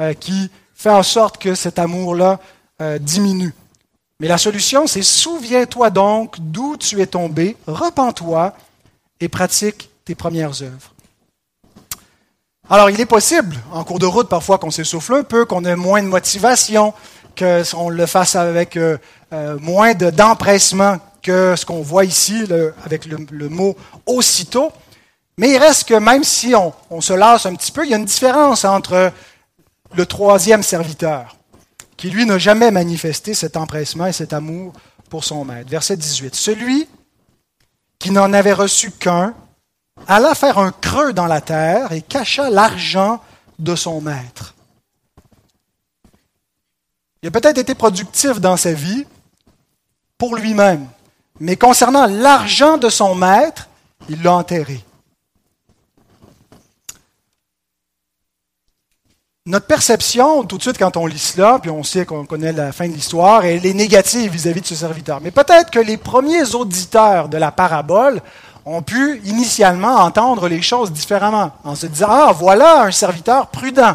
[0.00, 2.40] euh, qui fait en sorte que cet amour-là
[2.80, 3.54] euh, diminue.
[4.20, 8.54] Mais la solution, c'est souviens-toi donc d'où tu es tombé, repens-toi
[9.20, 10.94] et pratique tes premières œuvres.
[12.70, 15.76] Alors, il est possible, en cours de route, parfois qu'on s'essouffle un peu, qu'on ait
[15.76, 16.94] moins de motivation,
[17.38, 18.96] qu'on le fasse avec euh,
[19.32, 22.44] euh, moins d'empressement que ce qu'on voit ici
[22.84, 24.72] avec le, mot aussitôt.
[25.36, 27.94] Mais il reste que même si on, on, se lasse un petit peu, il y
[27.94, 29.10] a une différence entre
[29.94, 31.36] le troisième serviteur,
[32.04, 34.74] qui lui n'a jamais manifesté cet empressement et cet amour
[35.08, 35.70] pour son maître.
[35.70, 36.34] Verset 18.
[36.34, 36.86] Celui
[37.98, 39.32] qui n'en avait reçu qu'un
[40.06, 43.22] alla faire un creux dans la terre et cacha l'argent
[43.58, 44.54] de son maître.
[47.22, 49.06] Il a peut-être été productif dans sa vie
[50.18, 50.86] pour lui-même,
[51.40, 53.70] mais concernant l'argent de son maître,
[54.10, 54.84] il l'a enterré.
[59.46, 62.72] Notre perception, tout de suite, quand on lit cela, puis on sait qu'on connaît la
[62.72, 65.20] fin de l'histoire, elle est négative vis-à-vis de ce serviteur.
[65.20, 68.22] Mais peut-être que les premiers auditeurs de la parabole
[68.64, 73.94] ont pu initialement entendre les choses différemment, en se disant, ah, voilà un serviteur prudent.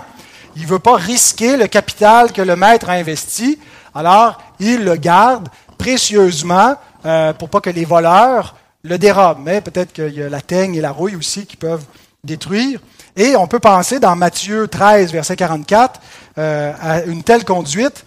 [0.56, 3.58] Il ne veut pas risquer le capital que le maître a investi,
[3.96, 6.76] alors il le garde précieusement
[7.08, 9.42] euh, pour pas que les voleurs le dérobent.
[9.44, 11.86] Mais peut-être qu'il y a la teigne et la rouille aussi qui peuvent
[12.24, 12.80] détruire.
[13.20, 16.00] Et on peut penser dans Matthieu 13, verset 44,
[16.38, 18.06] euh, à une telle conduite.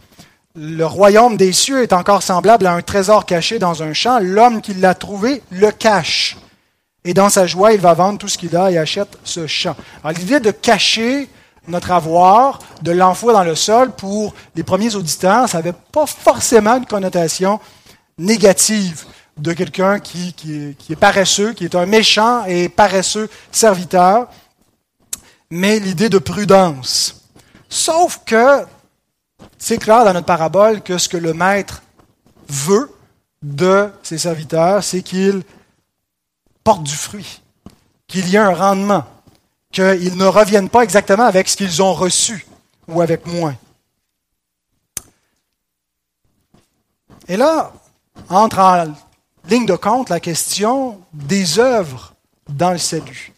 [0.56, 4.20] Le royaume des cieux est encore semblable à un trésor caché dans un champ.
[4.22, 6.38] L'homme qui l'a trouvé le cache.
[7.04, 9.76] Et dans sa joie, il va vendre tout ce qu'il a et achète ce champ.
[10.02, 11.28] Alors l'idée de cacher
[11.68, 16.78] notre avoir, de l'enfouir dans le sol, pour les premiers auditeurs, ça n'avait pas forcément
[16.78, 17.60] une connotation
[18.16, 19.04] négative
[19.36, 20.34] de quelqu'un qui,
[20.88, 24.28] est paresseux, qui est un méchant et paresseux serviteur,
[25.54, 27.28] mais l'idée de prudence.
[27.68, 28.64] Sauf que
[29.58, 31.82] c'est clair dans notre parabole que ce que le maître
[32.48, 32.90] veut
[33.42, 35.42] de ses serviteurs, c'est qu'ils
[36.64, 37.42] portent du fruit,
[38.06, 39.04] qu'il y ait un rendement,
[39.70, 42.46] qu'ils ne reviennent pas exactement avec ce qu'ils ont reçu
[42.88, 43.56] ou avec moins.
[47.28, 47.74] Et là,
[48.30, 48.94] entre en
[49.50, 52.14] ligne de compte la question des œuvres
[52.48, 53.34] dans le salut.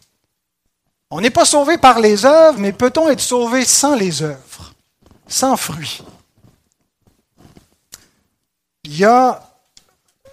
[1.11, 4.75] On n'est pas sauvé par les œuvres, mais peut-on être sauvé sans les œuvres,
[5.29, 6.03] sans fruit
[8.85, 9.43] Il y a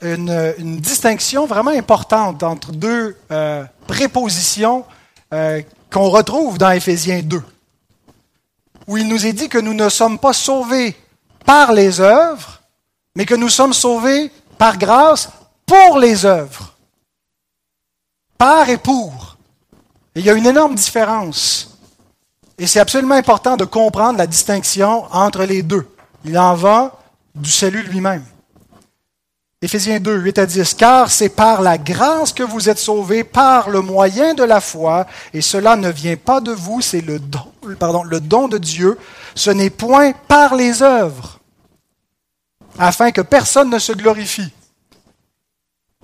[0.02, 4.86] une, distinction vraiment importante entre deux euh, prépositions
[5.34, 7.42] euh, qu'on retrouve dans Éphésiens 2,
[8.88, 10.96] où il nous est dit que nous ne sommes pas sauvés
[11.46, 12.62] par les œuvres,
[13.16, 15.30] mais que nous sommes sauvés par grâce
[15.66, 16.74] pour les œuvres.
[18.38, 19.31] Par et pour.
[20.16, 21.78] Il y a une énorme différence.
[22.58, 25.88] Et c'est absolument important de comprendre la distinction entre les deux.
[26.26, 27.00] Il en va
[27.34, 28.24] du salut lui-même.
[29.64, 30.74] Éphésiens 2, 8 à 10.
[30.74, 35.06] Car c'est par la grâce que vous êtes sauvés, par le moyen de la foi,
[35.34, 37.46] et cela ne vient pas de vous, c'est le don,
[37.80, 38.98] pardon, le don de Dieu.
[39.36, 41.40] Ce n'est point par les œuvres,
[42.80, 44.52] afin que personne ne se glorifie.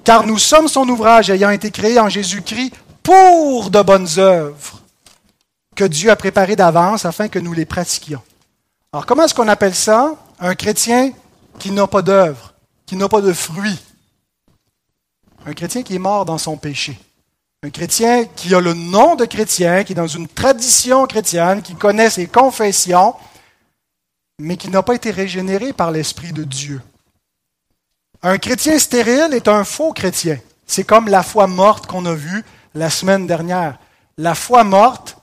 [0.04, 2.74] Car nous sommes son ouvrage ayant été créé en Jésus-Christ
[3.08, 4.82] pour de bonnes œuvres
[5.78, 8.22] que Dieu a préparées d'avance afin que nous les pratiquions.
[8.91, 10.15] Alors comment est-ce qu'on appelle ça?
[10.41, 11.13] Un chrétien
[11.58, 12.54] qui n'a pas d'œuvre
[12.86, 13.80] qui n'a pas de fruit.
[15.46, 17.00] Un chrétien qui est mort dans son péché.
[17.63, 21.75] Un chrétien qui a le nom de chrétien, qui est dans une tradition chrétienne, qui
[21.75, 23.15] connaît ses confessions,
[24.40, 26.81] mais qui n'a pas été régénéré par l'Esprit de Dieu.
[28.21, 30.40] Un chrétien stérile est un faux chrétien.
[30.65, 32.44] C'est comme la foi morte qu'on a vue
[32.74, 33.78] la semaine dernière.
[34.18, 35.18] La foi morte,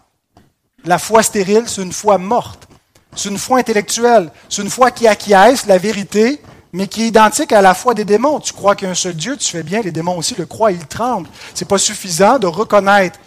[0.84, 2.68] la foi stérile, c'est une foi morte.
[3.16, 4.30] C'est une foi intellectuelle.
[4.48, 6.40] C'est une foi qui acquiesce la vérité,
[6.72, 8.40] mais qui est identique à la foi des démons.
[8.40, 10.46] Tu crois qu'il y a un seul Dieu, tu fais bien, les démons aussi le
[10.46, 11.28] croient, ils tremblent.
[11.54, 13.18] C'est pas suffisant de reconnaître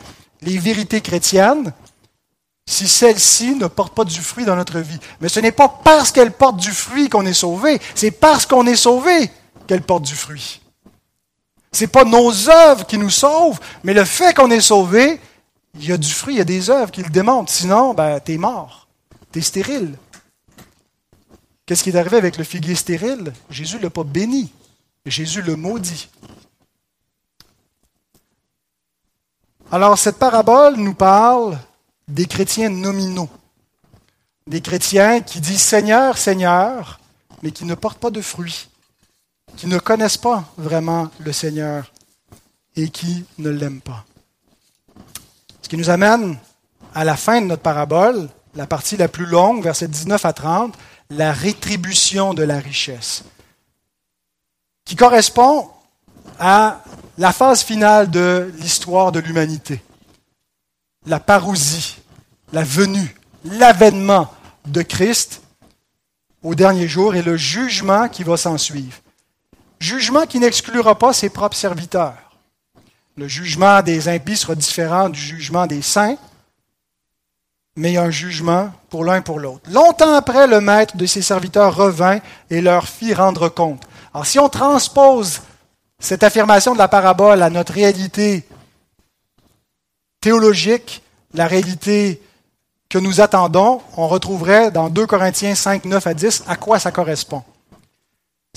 [0.42, 1.74] les vérités chrétiennes
[2.70, 5.00] si celles-ci ne portent pas du fruit dans notre vie.
[5.22, 8.68] Mais ce n'est pas parce qu'elles portent du fruit qu'on est sauvé, c'est parce qu'on
[8.68, 9.32] est sauvé
[9.66, 10.62] qu'elles portent du fruit.
[11.72, 15.20] Ce n'est pas nos œuvres qui nous sauvent, mais le fait qu'on est sauvé,
[15.76, 17.52] il y a du fruit, il y a des œuvres qui le démontrent.
[17.52, 18.88] Sinon, ben, tu es mort,
[19.32, 19.98] tu es stérile.
[21.66, 23.34] Qu'est-ce qui est arrivé avec le figuier stérile?
[23.50, 24.52] Jésus ne l'a pas béni,
[25.06, 26.10] Jésus le maudit.
[29.70, 31.60] Alors, cette parabole nous parle
[32.08, 33.30] des chrétiens nominaux,
[34.48, 37.02] des chrétiens qui disent Seigneur, Seigneur,
[37.44, 38.70] mais qui ne portent pas de fruits,
[39.58, 41.92] qui ne connaissent pas vraiment le Seigneur
[42.76, 44.06] et qui ne l'aiment pas.
[45.64, 46.38] Ce qui nous amène
[46.94, 50.76] à la fin de notre parabole, la partie la plus longue, versets 19 à 30,
[51.10, 53.24] la rétribution de la richesse,
[54.86, 55.70] qui correspond
[56.40, 56.84] à
[57.18, 59.82] la phase finale de l'histoire de l'humanité.
[61.08, 61.98] La parousie,
[62.54, 64.32] la venue, l'avènement
[64.66, 65.42] de Christ
[66.44, 68.98] au dernier jour et le jugement qui va s'en suivre.
[69.80, 72.16] Jugement qui n'exclura pas ses propres serviteurs.
[73.16, 76.18] Le jugement des impies sera différent du jugement des saints,
[77.76, 79.70] mais il y a un jugement pour l'un et pour l'autre.
[79.72, 82.20] Longtemps après, le maître de ses serviteurs revint
[82.50, 83.84] et leur fit rendre compte.
[84.14, 85.42] Alors si on transpose
[86.00, 88.48] cette affirmation de la parabole à notre réalité
[90.22, 91.04] théologique,
[91.34, 92.22] la réalité
[92.90, 96.92] que nous attendons, on retrouverait dans 2 Corinthiens 5, 9 à 10 à quoi ça
[96.92, 97.44] correspond.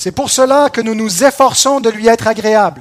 [0.01, 2.81] C'est pour cela que nous nous efforçons de lui être agréable.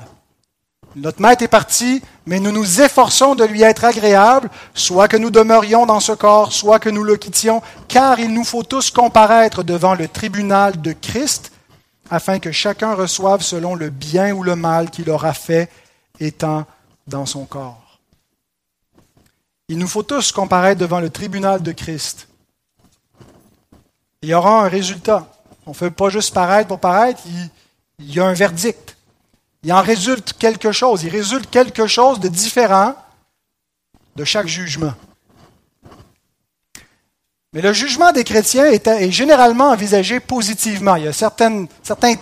[0.95, 5.30] Notre maître est parti, mais nous nous efforçons de lui être agréable, soit que nous
[5.30, 9.63] demeurions dans ce corps, soit que nous le quittions, car il nous faut tous comparaître
[9.63, 11.51] devant le tribunal de Christ,
[12.09, 15.70] afin que chacun reçoive selon le bien ou le mal qu'il aura fait
[16.22, 16.65] étant
[17.05, 17.99] dans son corps.
[19.67, 22.30] Il nous faut tous comparaître devant le tribunal de Christ.
[24.22, 25.28] Il y aura un résultat.
[25.70, 27.22] On ne fait pas juste paraître pour paraître,
[27.99, 28.97] il y a un verdict
[29.63, 31.03] il en résulte quelque chose.
[31.03, 32.95] Il résulte quelque chose de différent
[34.15, 34.93] de chaque jugement.
[37.53, 40.95] Mais le jugement des chrétiens est, généralement envisagé positivement.
[40.95, 41.65] Il y a certains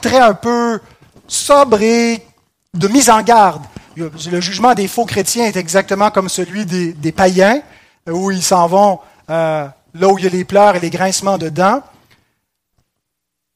[0.01, 0.79] traits un peu
[1.27, 2.21] sobres et
[2.73, 3.63] de mise en garde.
[3.95, 7.61] Le jugement des faux chrétiens est exactement comme celui des, païens,
[8.07, 11.37] où ils s'en vont euh, là où il y a les pleurs et les grincements
[11.37, 11.83] de dents.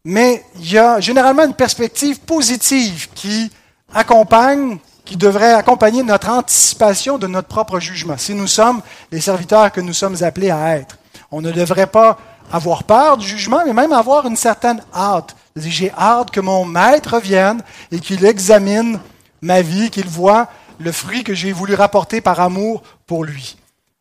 [0.03, 3.51] Mais il y a généralement une perspective positive qui
[3.93, 8.81] accompagne, qui devrait accompagner notre anticipation de notre propre jugement, si nous sommes
[9.11, 10.97] les serviteurs que nous sommes appelés à être.
[11.29, 12.17] On ne devrait pas
[12.51, 15.35] avoir peur du jugement, mais même avoir une certaine hâte.
[15.55, 18.99] J'ai hâte que mon maître vienne et qu'il examine
[19.41, 20.47] ma vie, qu'il voit
[20.79, 23.57] le fruit que j'ai voulu rapporter par amour pour lui.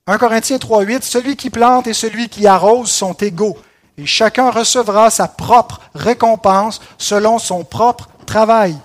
[0.06, 3.56] 1 Corinthiens 3.8, celui qui plante et celui qui arrose sont égaux,
[3.98, 8.76] et chacun recevra sa propre récompense selon son propre travail.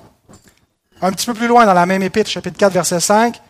[1.01, 3.41] Un petit peu plus loin dans la même épître, chapitre 4, verset 5,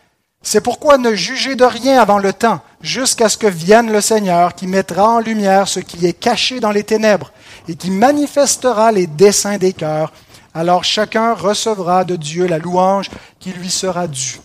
[0.42, 4.54] c'est pourquoi ne jugez de rien avant le temps, jusqu'à ce que vienne le Seigneur
[4.54, 7.32] qui mettra en lumière ce qui est caché dans les ténèbres
[7.68, 10.12] et qui manifestera les desseins des cœurs.
[10.54, 14.40] Alors chacun recevra de Dieu la louange qui lui sera due.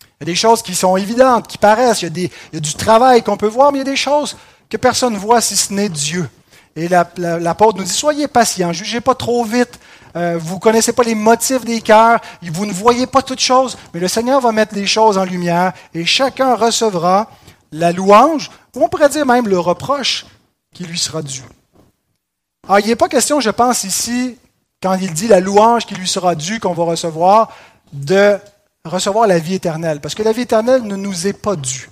[0.00, 2.74] Il y a des choses qui sont évidentes, qui paraissent, il y a, des, du
[2.74, 4.36] travail qu'on peut voir, mais il y a des choses
[4.74, 6.28] que personne ne voit si ce n'est Dieu.
[6.74, 9.78] Et l'apôtre nous dit, soyez patients, jugez pas trop vite,
[10.16, 13.78] euh, vous ne connaissez pas les motifs des cœurs, vous ne voyez pas toutes choses,
[13.92, 17.30] mais le Seigneur va mettre les choses en lumière et chacun recevra
[17.70, 20.26] la louange, ou on pourrait dire même le reproche
[20.74, 21.42] qui lui sera dû.
[22.66, 24.36] Alors, il n'est pas question, je pense ici,
[24.82, 27.52] quand il dit la louange qui lui sera due, qu'on va recevoir,
[27.92, 28.38] de
[28.84, 31.88] recevoir la vie éternelle, parce que la vie éternelle ne nous est pas due.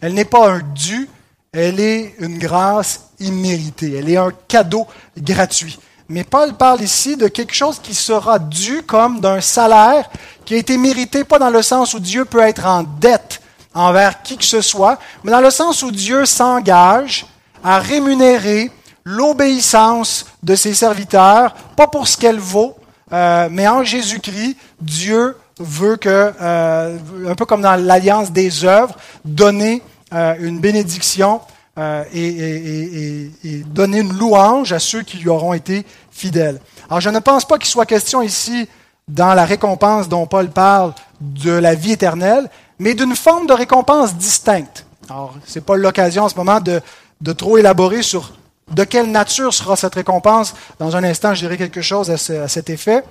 [0.00, 1.08] Elle n'est pas un dû,
[1.54, 4.86] elle est une grâce imméritée, elle est un cadeau
[5.16, 5.78] gratuit.
[6.08, 10.10] Mais Paul parle ici de quelque chose qui sera dû comme d'un salaire
[10.44, 13.40] qui a été mérité, pas dans le sens où Dieu peut être en dette
[13.72, 17.26] envers qui que ce soit, mais dans le sens où Dieu s'engage
[17.62, 18.70] à rémunérer
[19.04, 22.76] l'obéissance de ses serviteurs, pas pour ce qu'elle vaut,
[23.12, 28.94] euh, mais en Jésus-Christ, Dieu veut que, euh, un peu comme dans l'alliance des œuvres,
[29.24, 29.82] donner
[30.14, 31.40] euh, une bénédiction
[31.76, 36.60] euh, et, donner une louange à ceux qui lui auront été fidèles.
[36.88, 38.68] Alors je ne pense pas qu'il soit question ici
[39.08, 42.48] dans la récompense dont Paul parle de la vie éternelle,
[42.78, 44.86] mais d'une forme de récompense distincte.
[45.10, 46.80] Alors, ce n'est pas l'occasion en ce moment de,
[47.20, 48.32] de trop élaborer sur
[48.70, 50.54] de quelle nature sera cette récompense.
[50.78, 53.02] Dans un instant, je dirai quelque chose à, à cet effet.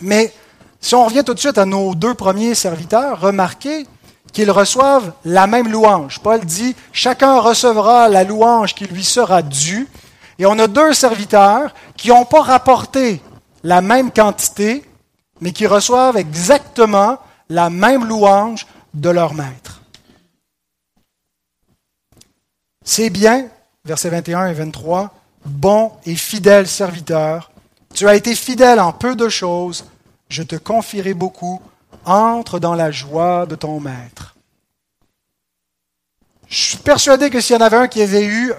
[0.00, 0.32] Mais
[0.80, 3.86] si on revient tout de suite à nos deux premiers serviteurs, remarquez
[4.36, 6.20] qu'ils reçoivent la même louange.
[6.20, 9.88] Paul dit, chacun recevra la louange qui lui sera due.
[10.38, 13.22] Et on a deux serviteurs qui n'ont pas rapporté
[13.64, 14.84] la même quantité,
[15.40, 17.16] mais qui reçoivent exactement
[17.48, 19.80] la même louange de leur maître.
[22.84, 23.46] C'est bien,
[23.86, 25.14] versets 21 et 23,
[25.46, 27.50] bon et fidèle serviteur,
[27.94, 29.86] tu as été fidèle en peu de choses,
[30.28, 31.62] je te confierai beaucoup,
[32.06, 34.36] entre dans la joie de ton maître.
[36.48, 38.52] Je suis persuadé que s'il y en avait un qui avait eu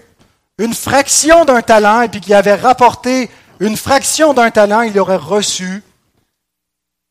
[0.60, 3.30] une fraction d'un talent et puis qui avait rapporté
[3.60, 5.82] une fraction d'un talent, il aurait reçu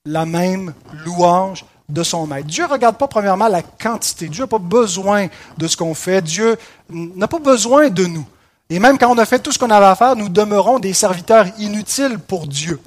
[0.04, 0.74] la même
[1.04, 2.46] louange de son maître.
[2.46, 4.28] Dieu ne regarde pas premièrement la quantité.
[4.28, 6.22] Dieu n'a pas besoin de ce qu'on fait.
[6.22, 6.56] Dieu
[6.90, 8.26] n'a pas besoin de nous.
[8.68, 10.92] Et même quand on a fait tout ce qu'on avait à faire, nous demeurons des
[10.92, 12.80] serviteurs inutiles pour Dieu.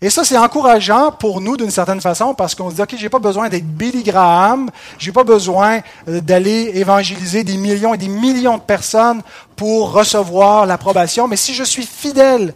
[0.00, 3.08] Et ça, c'est encourageant pour nous d'une certaine façon parce qu'on se dit, OK, j'ai
[3.08, 8.08] pas besoin d'être Billy Graham, j'ai pas besoin euh, d'aller évangéliser des millions et des
[8.08, 9.22] millions de personnes
[9.56, 12.54] pour recevoir l'approbation, mais si je suis fidèle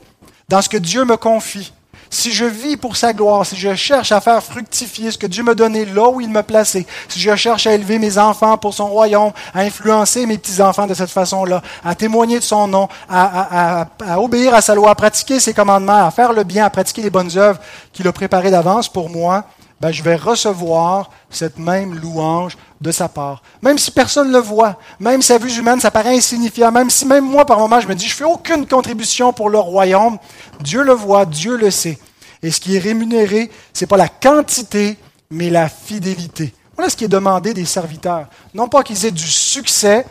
[0.49, 1.73] dans ce que Dieu me confie,
[2.13, 5.43] si je vis pour sa gloire, si je cherche à faire fructifier ce que Dieu
[5.43, 8.75] me donnait là où il me plaçait, si je cherche à élever mes enfants pour
[8.75, 13.87] son royaume, à influencer mes petits-enfants de cette façon-là, à témoigner de son nom, à,
[14.19, 17.11] obéir à sa loi, à pratiquer ses commandements, à faire le bien, à pratiquer les
[17.11, 17.59] bonnes œuvres
[17.95, 19.45] qu'il a préparées d'avance pour moi,
[19.81, 23.43] ben, je vais recevoir cette même louange de sa part.
[23.63, 27.07] Même si personne ne le voit, même à vue humaine ça paraît insignifiant, même si
[27.07, 30.19] même moi par moment je me dis je fais aucune contribution pour le royaume,
[30.61, 31.99] Dieu le voit, Dieu le sait.
[32.43, 34.99] Et ce qui est rémunéré, ce n'est pas la quantité,
[35.31, 36.53] mais la fidélité.
[36.75, 38.27] Voilà ce qui est demandé des serviteurs.
[38.53, 40.05] Non pas qu'ils aient du succès,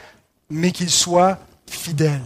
[0.49, 2.21] mais qu'ils soient fidèles.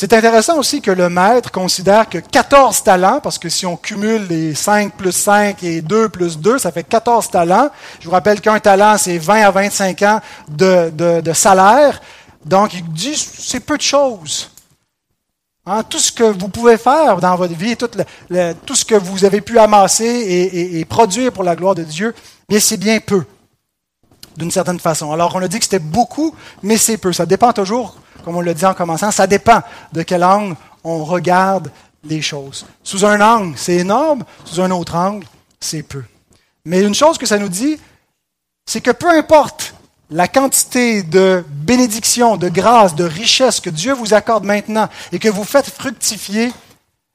[0.00, 4.28] C'est intéressant aussi que le maître considère que 14 talents, parce que si on cumule
[4.28, 7.68] les 5 plus 5 et 2 plus 2, ça fait 14 talents.
[7.98, 12.00] Je vous rappelle qu'un talent, c'est 20 à 25 ans de, de, salaire.
[12.44, 14.52] Donc, il dit, c'est peu de choses.
[15.66, 17.90] Hein, tout ce que vous pouvez faire dans votre vie, tout,
[18.66, 22.14] tout ce que vous avez pu amasser et, et, produire pour la gloire de Dieu,
[22.48, 23.24] bien, c'est bien peu,
[24.36, 25.10] d'une certaine façon.
[25.10, 27.12] Alors, on a dit que c'était beaucoup, mais c'est peu.
[27.12, 27.96] Ça dépend toujours
[28.28, 29.62] comme on l'a dit en commençant, ça dépend
[29.94, 30.54] de quel angle
[30.84, 31.72] on regarde
[32.04, 32.66] les choses.
[32.84, 35.26] Sous un angle, c'est énorme, sous un autre angle,
[35.58, 36.02] c'est peu.
[36.66, 37.80] Mais une chose que ça nous dit,
[38.66, 39.72] c'est que peu importe
[40.10, 45.30] la quantité de bénédiction, de grâce, de richesse que Dieu vous accorde maintenant et que
[45.30, 46.52] vous faites fructifier,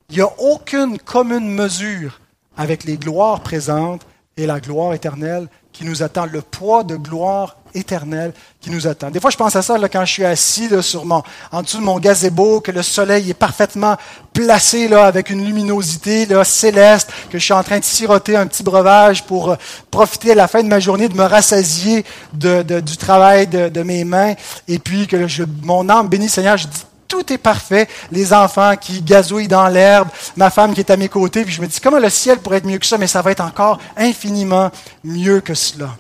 [0.10, 2.22] il n'y a aucune commune mesure
[2.58, 4.02] avec les gloires présentes
[4.38, 9.10] et la gloire éternelle qui nous attend, le poids de gloire éternelle qui nous attend.
[9.10, 11.64] Des fois, je pense à ça là, quand je suis assis là, sur mon, en
[11.64, 13.98] dessous de mon gazebo, que le soleil est parfaitement
[14.32, 18.46] placé là, avec une luminosité là, céleste, que je suis en train de siroter un
[18.46, 19.56] petit breuvage pour euh,
[19.90, 24.04] profiter à la fin de ma journée de me rassasier de, du travail de, mes
[24.04, 24.34] mains,
[24.68, 27.88] et puis que je, mon âme bénit Seigneur, je dis tout est parfait.
[28.12, 31.62] Les enfants qui gazouillent dans l'herbe, ma femme qui est à mes côtés, puis je
[31.62, 33.80] me dis comment le ciel pourrait être mieux que ça, mais ça va être encore
[33.96, 34.72] infiniment
[35.04, 35.96] mieux que cela.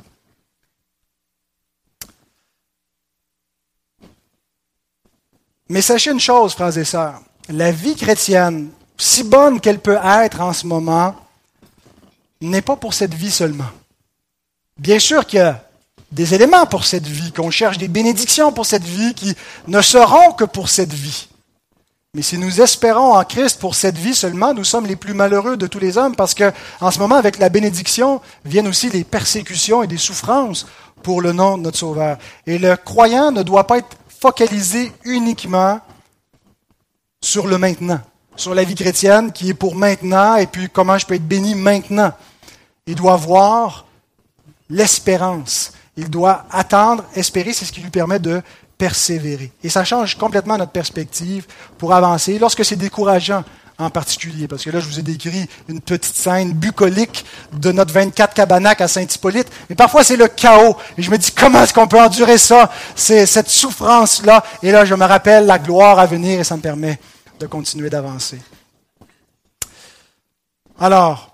[5.69, 10.41] Mais sachez une chose, frères et sœurs, la vie chrétienne, si bonne qu'elle peut être
[10.41, 11.15] en ce moment,
[12.41, 13.69] n'est pas pour cette vie seulement.
[14.79, 15.55] Bien sûr qu'il
[16.13, 19.35] des éléments pour cette vie, qu'on cherche des bénédictions pour cette vie qui
[19.67, 21.27] ne seront que pour cette vie.
[22.13, 25.57] Mais si nous espérons en Christ pour cette vie seulement, nous sommes les plus malheureux
[25.57, 29.03] de tous les hommes parce que, en ce moment, avec la bénédiction, viennent aussi les
[29.03, 30.67] persécutions et des souffrances
[31.01, 32.19] pour le nom de notre Sauveur.
[32.45, 35.81] Et le croyant ne doit pas être focalisé uniquement
[37.19, 38.01] sur le maintenant,
[38.35, 41.55] sur la vie chrétienne qui est pour maintenant et puis comment je peux être béni
[41.55, 42.11] maintenant.
[42.85, 43.85] Il doit voir
[44.69, 48.41] l'espérance il doit attendre, espérer, c'est ce qui lui permet de
[48.77, 49.51] persévérer.
[49.63, 51.45] Et ça change complètement notre perspective
[51.77, 53.43] pour avancer lorsque c'est décourageant
[53.77, 54.47] en particulier.
[54.47, 58.81] Parce que là, je vous ai décrit une petite scène bucolique de notre 24 cabanac
[58.81, 59.51] à Saint-Hippolyte.
[59.69, 60.75] Mais parfois, c'est le chaos.
[60.97, 64.43] Et je me dis, comment est-ce qu'on peut endurer ça, c'est cette souffrance-là?
[64.61, 66.99] Et là, je me rappelle la gloire à venir et ça me permet
[67.39, 68.39] de continuer d'avancer.
[70.79, 71.32] Alors,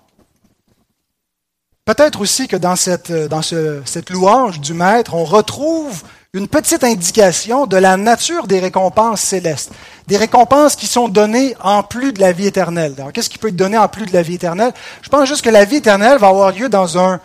[1.96, 7.66] Peut-être aussi que dans, cette, dans cette louange du Maître, on retrouve une petite indication
[7.66, 9.72] de la nature des récompenses célestes.
[10.06, 12.94] Des récompenses qui sont données en plus de la vie éternelle.
[12.96, 14.72] Alors, qu'est-ce qui peut être donné en plus de la vie éternelle?
[15.02, 17.18] Je pense juste que la vie éternelle va avoir lieu dans un,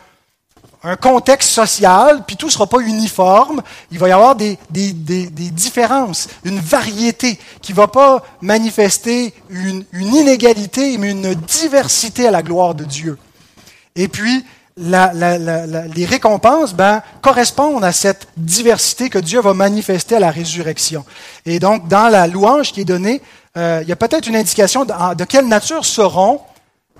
[0.81, 3.61] un contexte social, puis tout ne sera pas uniforme.
[3.91, 8.23] Il va y avoir des, des, des, des différences, une variété qui ne va pas
[8.41, 13.19] manifester une, une, inégalité, mais une diversité à la gloire de Dieu.
[13.95, 14.43] Et puis,
[14.77, 20.19] la, la, la, les récompenses ben, correspondent à cette diversité que Dieu va manifester à
[20.19, 21.05] la résurrection.
[21.45, 23.21] Et donc, dans la louange qui est donnée,
[23.57, 26.41] euh, il y a peut-être une indication de, quelle nature seront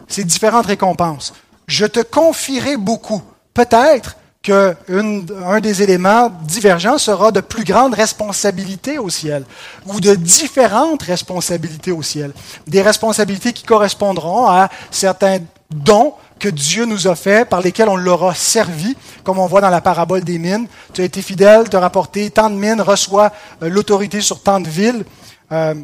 [0.07, 1.33] ces différentes récompenses.
[1.67, 3.21] Je te confierai beaucoup
[3.53, 9.43] peut-être qu'un des éléments divergents sera de plus grandes responsabilités au ciel,
[9.87, 12.31] ou de différentes responsabilités au ciel.
[12.67, 15.39] Des responsabilités qui correspondront à certains
[15.71, 19.69] dons que Dieu nous a faits, par lesquels on l'aura servi, comme on voit dans
[19.69, 20.67] la parabole des mines.
[20.93, 23.31] Tu as été fidèle, tu as rapporté tant de mines, reçois
[23.63, 25.05] euh, l'autorité sur tant de villes.
[25.51, 25.75] Euh,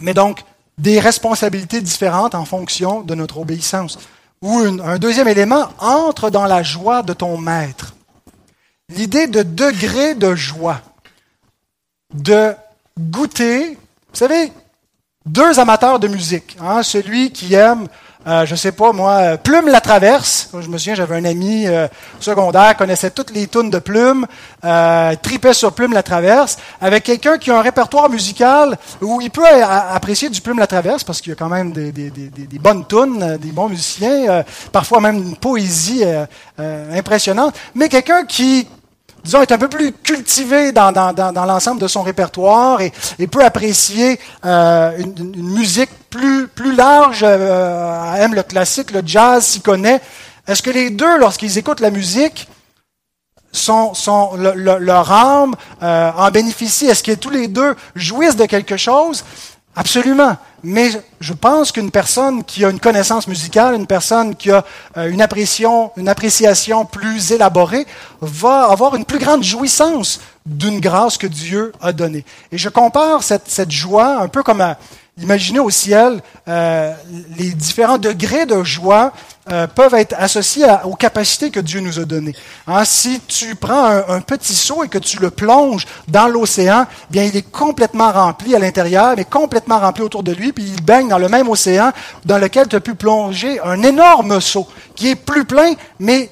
[0.00, 0.42] mais donc,
[0.78, 3.98] des responsabilités différentes en fonction de notre obéissance.
[4.42, 7.94] Ou un deuxième élément, entre dans la joie de ton maître.
[8.94, 10.80] L'idée de degré de joie,
[12.14, 12.54] de
[12.98, 14.52] goûter, vous savez,
[15.24, 17.88] deux amateurs de musique, hein, celui qui aime
[18.26, 20.50] euh, je sais pas moi, euh, Plume la traverse.
[20.52, 21.86] Je me souviens, j'avais un ami euh,
[22.20, 24.26] secondaire, connaissait toutes les tunes de Plume,
[24.64, 29.30] euh, tripait sur Plume la traverse, avec quelqu'un qui a un répertoire musical où il
[29.30, 32.28] peut apprécier du Plume la traverse parce qu'il y a quand même des, des, des,
[32.28, 36.04] des bonnes tunes, des bons musiciens, parfois même une poésie
[36.58, 38.66] impressionnante, mais quelqu'un qui
[39.26, 40.92] disons, est un peu plus cultivé dans,
[41.46, 42.92] l'ensemble de son répertoire et,
[43.26, 50.00] peut apprécier euh, une, musique plus, large, euh, aime le classique, le jazz, s'y connaît.
[50.46, 52.48] Est-ce que les deux, lorsqu'ils écoutent la musique,
[53.68, 56.86] leur âme euh, en bénéficie?
[56.86, 59.24] Est-ce que tous les deux jouissent de quelque chose?
[59.76, 60.38] Absolument.
[60.64, 64.64] Mais je pense qu'une personne qui a une connaissance musicale, une personne qui a
[64.96, 65.92] euh, une, appréciation,
[66.90, 67.86] plus élaborée,
[68.22, 72.24] va avoir une plus grande jouissance d'une grâce que Dieu a donnée.
[72.52, 74.78] Et je compare cette, joie un peu comme à,
[75.18, 76.92] Imaginez au ciel, euh,
[77.38, 79.14] les différents degrés de joie
[79.50, 82.34] euh, peuvent être associés aux capacités que Dieu nous a données.
[82.66, 87.24] Hein, si tu prends un, petit seau et que tu le plonges dans l'océan, bien
[87.24, 91.08] il est complètement rempli à l'intérieur, mais complètement rempli autour de lui, puis il baigne
[91.08, 91.92] dans le même océan
[92.26, 96.30] dans lequel tu as pu plonger un énorme seau qui est plus plein, mais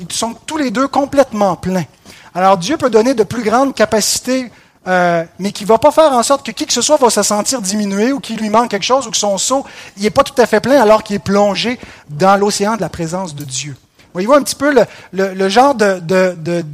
[0.00, 1.86] ils sont tous les deux complètement pleins.
[2.34, 4.50] Alors Dieu peut donner de plus grandes capacités
[4.86, 7.10] euh, mais qui ne va pas faire en sorte que qui que ce soit va
[7.10, 9.64] se sentir diminué ou qu'il lui manque quelque chose ou que son seau
[9.98, 13.34] n'est pas tout à fait plein alors qu'il est plongé dans l'océan de la présence
[13.34, 13.76] de Dieu.
[14.12, 14.86] Voyez-vous un petit peu le,
[15.34, 16.64] le, genre de, de, de,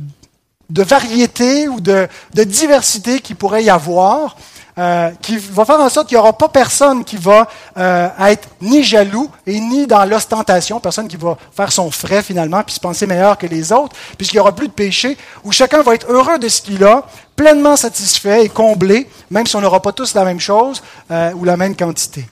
[0.71, 4.37] de, variété ou de, de diversité qu'il pourrait y avoir
[4.77, 8.49] euh, qui va faire en sorte qu'il n'y aura pas personne qui va euh, être
[8.61, 12.81] ni jaloux et ni dans l'ostentation, personne qui va faire son frais finalement, puis se
[12.81, 16.11] penser meilleur que les autres, puisqu'il n'y aura plus de péché, où chacun va être
[16.11, 17.07] heureux de ce qu'il a,
[17.37, 21.45] pleinement satisfait et comblé, même si on n'aura pas tous la même chose euh, ou
[21.45, 22.27] la même quantité.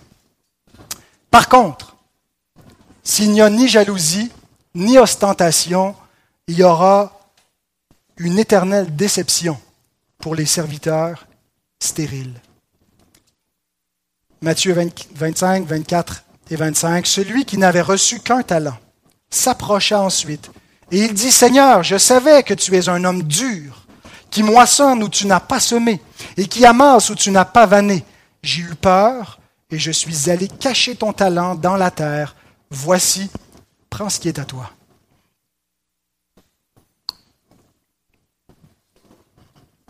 [1.30, 1.94] Par contre,
[3.04, 4.32] s'il n'y a ni jalousie,
[4.74, 5.94] ni ostentation,
[6.48, 7.20] il y aura
[8.16, 9.56] une éternelle déception
[10.18, 11.24] pour les serviteurs
[11.82, 12.34] stérile.
[14.40, 14.74] Matthieu
[15.14, 17.06] 25, 24 et 25.
[17.06, 18.76] Celui qui n'avait reçu qu'un talent
[19.30, 20.50] s'approcha ensuite
[20.92, 23.86] et il dit, Seigneur, je savais que tu es un homme dur,
[24.30, 26.02] qui moissonne où tu n'as pas semé
[26.36, 28.04] et qui amasse où tu n'as pas vanné.
[28.42, 29.38] J'ai eu peur
[29.70, 32.36] et je suis allé cacher ton talent dans la terre.
[32.70, 33.30] Voici,
[33.88, 34.70] prends ce qui est à toi.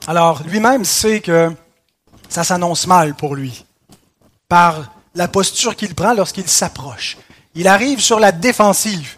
[0.06, 1.52] Alors, lui-même sait que
[2.32, 3.64] ça s'annonce mal pour lui,
[4.48, 7.18] par la posture qu'il prend lorsqu'il s'approche.
[7.54, 9.16] Il arrive sur la défensive.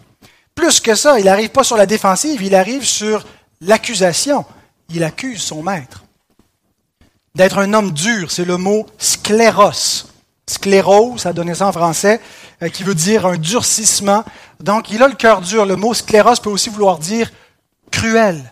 [0.53, 3.25] Plus que ça, il n'arrive pas sur la défensive, il arrive sur
[3.61, 4.45] l'accusation.
[4.89, 6.03] Il accuse son maître.
[7.33, 10.07] D'être un homme dur, c'est le mot scléros.
[10.47, 12.21] Sclérose, ça donné ça en français,
[12.61, 14.23] euh, qui veut dire un durcissement.
[14.59, 15.65] Donc, il a le cœur dur.
[15.65, 17.31] Le mot scléros peut aussi vouloir dire
[17.89, 18.51] cruel.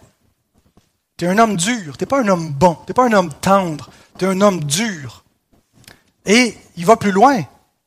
[1.17, 3.13] Tu es un homme dur, tu n'es pas un homme bon, tu n'es pas un
[3.13, 5.23] homme tendre, tu es un homme dur.
[6.25, 7.41] Et il va plus loin.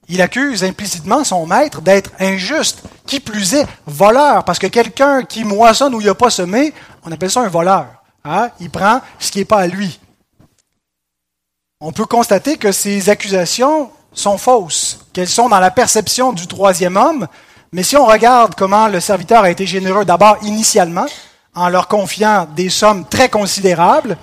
[0.08, 5.44] Il accuse implicitement son maître d'être injuste, qui plus est voleur, parce que quelqu'un qui
[5.44, 6.72] moissonne où il n'a pas semé,
[7.04, 7.86] on appelle ça un voleur.
[8.24, 8.50] Hein?
[8.60, 9.98] Il prend ce qui n'est pas à lui.
[11.80, 16.96] On peut constater que ces accusations sont fausses, qu'elles sont dans la perception du troisième
[16.96, 17.26] homme,
[17.72, 21.06] mais si on regarde comment le serviteur a été généreux d'abord initialement,
[21.54, 24.16] en leur confiant des sommes très considérables,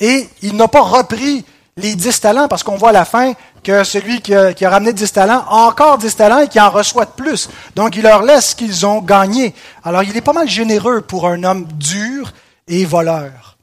[0.00, 1.44] et il n'a pas repris
[1.76, 3.32] les dix talents, parce qu'on voit à la fin
[3.62, 7.06] que celui qui a, ramené dix talents a encore dix talents et qui en reçoit
[7.06, 7.48] de plus.
[7.74, 9.54] Donc il leur laisse ce qu'ils ont gagné.
[9.82, 12.32] Alors il est pas mal généreux pour un homme dur
[12.68, 13.56] et voleur.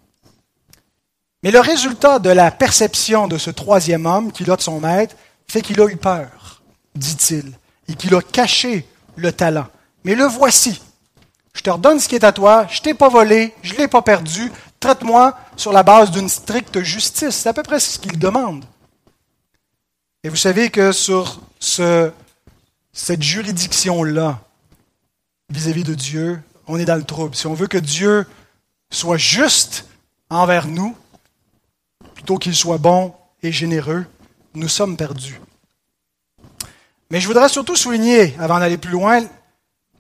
[1.44, 5.16] Mais le résultat de la perception de ce troisième homme qu'il a de son maître
[5.48, 6.62] fait qu'il a eu peur,
[6.96, 7.52] dit-il,
[7.88, 9.68] et qu'il a caché le talent.
[10.04, 10.82] Mais le voici.
[11.54, 14.02] Je te redonne ce qui est à toi, je t'ai pas volé, je l'ai pas
[14.02, 14.52] perdu,
[14.82, 17.36] traite-moi sur la base d'une stricte justice.
[17.36, 18.66] C'est à peu près ce qu'il demande.
[20.24, 22.12] Et vous savez que sur ce,
[22.92, 24.40] cette juridiction-là,
[25.50, 27.36] vis-à-vis de Dieu, on est dans le trouble.
[27.36, 28.28] Si on veut que Dieu
[28.90, 29.86] soit juste
[30.30, 30.96] envers nous,
[32.14, 34.06] plutôt qu'il soit bon et généreux,
[34.54, 35.40] nous sommes perdus.
[37.10, 39.22] Mais je voudrais surtout souligner, avant d'aller plus loin,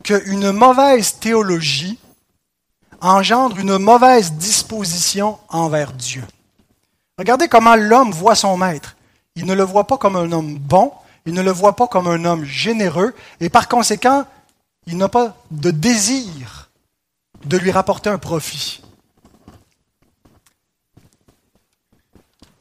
[0.03, 1.99] qu'une mauvaise théologie
[3.01, 6.23] engendre une mauvaise disposition envers Dieu.
[7.17, 8.95] Regardez comment l'homme voit son maître.
[9.35, 10.93] Il ne le voit pas comme un homme bon,
[11.25, 14.25] il ne le voit pas comme un homme généreux, et par conséquent,
[14.85, 16.69] il n'a pas de désir
[17.45, 18.81] de lui rapporter un profit.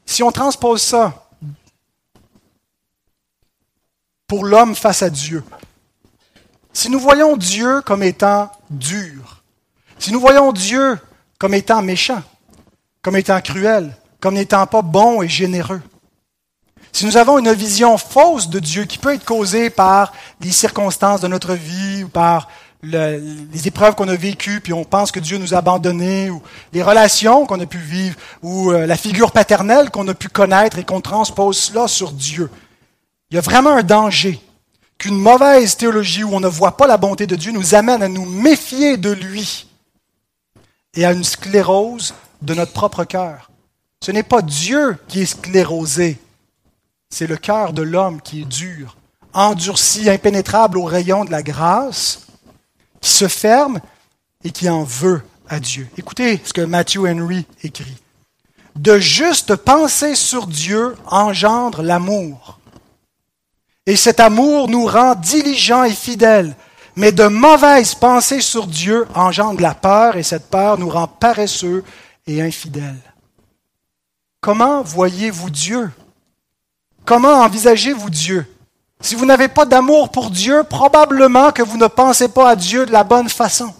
[0.05, 1.29] Si on transpose ça
[4.27, 5.43] pour l'homme face à Dieu,
[6.73, 9.30] si nous voyons Dieu comme étant dur,
[10.01, 10.97] si nous voyons Dieu
[11.37, 12.23] comme étant méchant,
[13.03, 15.81] comme étant cruel, comme n'étant pas bon et généreux,
[16.91, 21.21] si nous avons une vision fausse de Dieu qui peut être causée par les circonstances
[21.21, 22.49] de notre vie ou par
[22.81, 26.41] les épreuves qu'on a vécues, puis on pense que Dieu nous a abandonnés, ou
[26.73, 30.79] les relations qu'on a pu vivre, ou euh, la figure paternelle qu'on a pu connaître
[30.79, 32.49] et qu'on transpose cela sur Dieu.
[33.29, 34.41] Il y a vraiment un danger
[34.97, 38.07] qu'une mauvaise théologie où on ne voit pas la bonté de Dieu nous amène à
[38.07, 39.67] nous méfier de lui
[40.95, 43.51] et à une sclérose de notre propre cœur.
[44.03, 46.19] Ce n'est pas Dieu qui est sclérosé,
[47.09, 48.95] c'est le cœur de l'homme qui est dur,
[49.33, 52.25] endurci, impénétrable au rayon de la grâce,
[53.01, 53.81] qui se ferme
[54.43, 55.87] et qui en veut à Dieu.
[55.97, 57.97] Écoutez ce que Matthew Henry écrit.
[58.75, 62.59] De juste penser sur Dieu engendre l'amour.
[63.85, 66.55] Et cet amour nous rend diligents et fidèles.
[66.95, 71.83] Mais de mauvaises pensées sur Dieu engendrent la peur et cette peur nous rend paresseux
[72.27, 73.01] et infidèles.
[74.41, 75.91] Comment voyez-vous Dieu?
[77.05, 78.45] Comment envisagez-vous Dieu?
[78.99, 82.85] Si vous n'avez pas d'amour pour Dieu, probablement que vous ne pensez pas à Dieu
[82.85, 83.73] de la bonne façon.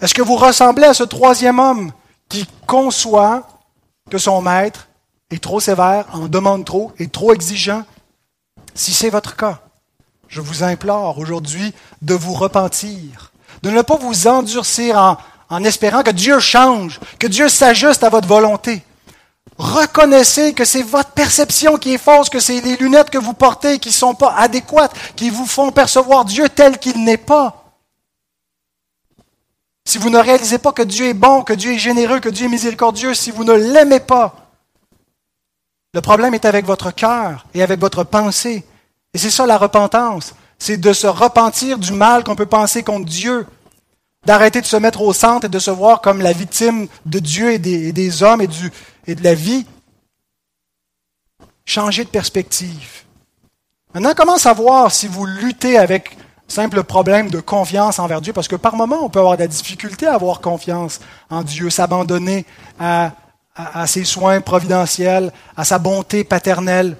[0.00, 1.92] Est-ce que vous ressemblez à ce troisième homme
[2.28, 3.46] qui conçoit
[4.10, 4.88] que son maître
[5.30, 7.84] est trop sévère, en demande trop, est trop exigeant,
[8.74, 9.60] si c'est votre cas,
[10.28, 15.18] je vous implore aujourd'hui de vous repentir, de ne pas vous endurcir
[15.50, 18.82] en, espérant que Dieu change, que Dieu s'ajuste à votre volonté.
[19.58, 23.78] Reconnaissez que c'est votre perception qui est fausse, que c'est les lunettes que vous portez
[23.78, 27.62] qui ne sont pas adéquates, qui vous font percevoir Dieu tel qu'il n'est pas.
[29.84, 32.46] Si vous ne réalisez pas que Dieu est bon, que Dieu est généreux, que Dieu
[32.46, 34.51] est miséricordieux, si vous ne l'aimez pas,
[35.94, 38.64] le problème est avec votre cœur et avec votre pensée.
[39.12, 40.34] Et c'est ça la repentance.
[40.58, 43.46] C'est de se repentir du mal qu'on peut penser contre Dieu.
[44.24, 47.52] D'arrêter de se mettre au centre et de se voir comme la victime de Dieu
[47.52, 49.66] et des, hommes et, de la vie.
[51.66, 53.02] Changer de perspective.
[53.92, 56.16] Maintenant, comment savoir si vous luttez avec
[56.48, 58.32] simple problème de confiance envers Dieu?
[58.32, 61.68] Parce que par moments, on peut avoir de la difficulté à avoir confiance en Dieu,
[61.68, 62.46] s'abandonner
[62.78, 63.12] à
[63.54, 66.96] à, ses soins providentiels, à sa bonté paternelle.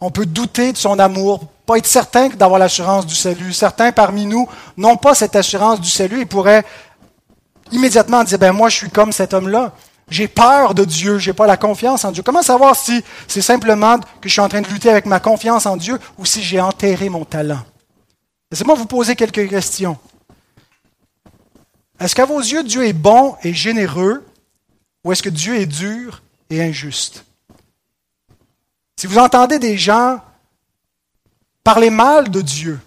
[0.00, 3.52] On peut douter de son amour, pas être certain d'avoir l'assurance du salut.
[3.52, 6.64] Certains parmi nous n'ont pas cette assurance du salut et pourraient
[7.70, 9.72] immédiatement dire, ben moi je suis comme cet homme-là.
[10.10, 12.22] J'ai peur de Dieu, j'ai pas la confiance en Dieu.
[12.22, 15.64] Comment savoir si c'est simplement que je suis en train de lutter avec ma confiance
[15.64, 17.60] en Dieu ou si j'ai enterré mon talent?
[18.50, 19.96] Laissez-moi vous poser quelques questions.
[21.98, 24.26] Est-ce qu'à vos yeux, Dieu est bon et généreux?
[25.04, 27.24] Ou est-ce que Dieu est dur et injuste?
[28.96, 30.20] Si vous entendez des gens
[31.64, 32.78] parler mal de Dieu,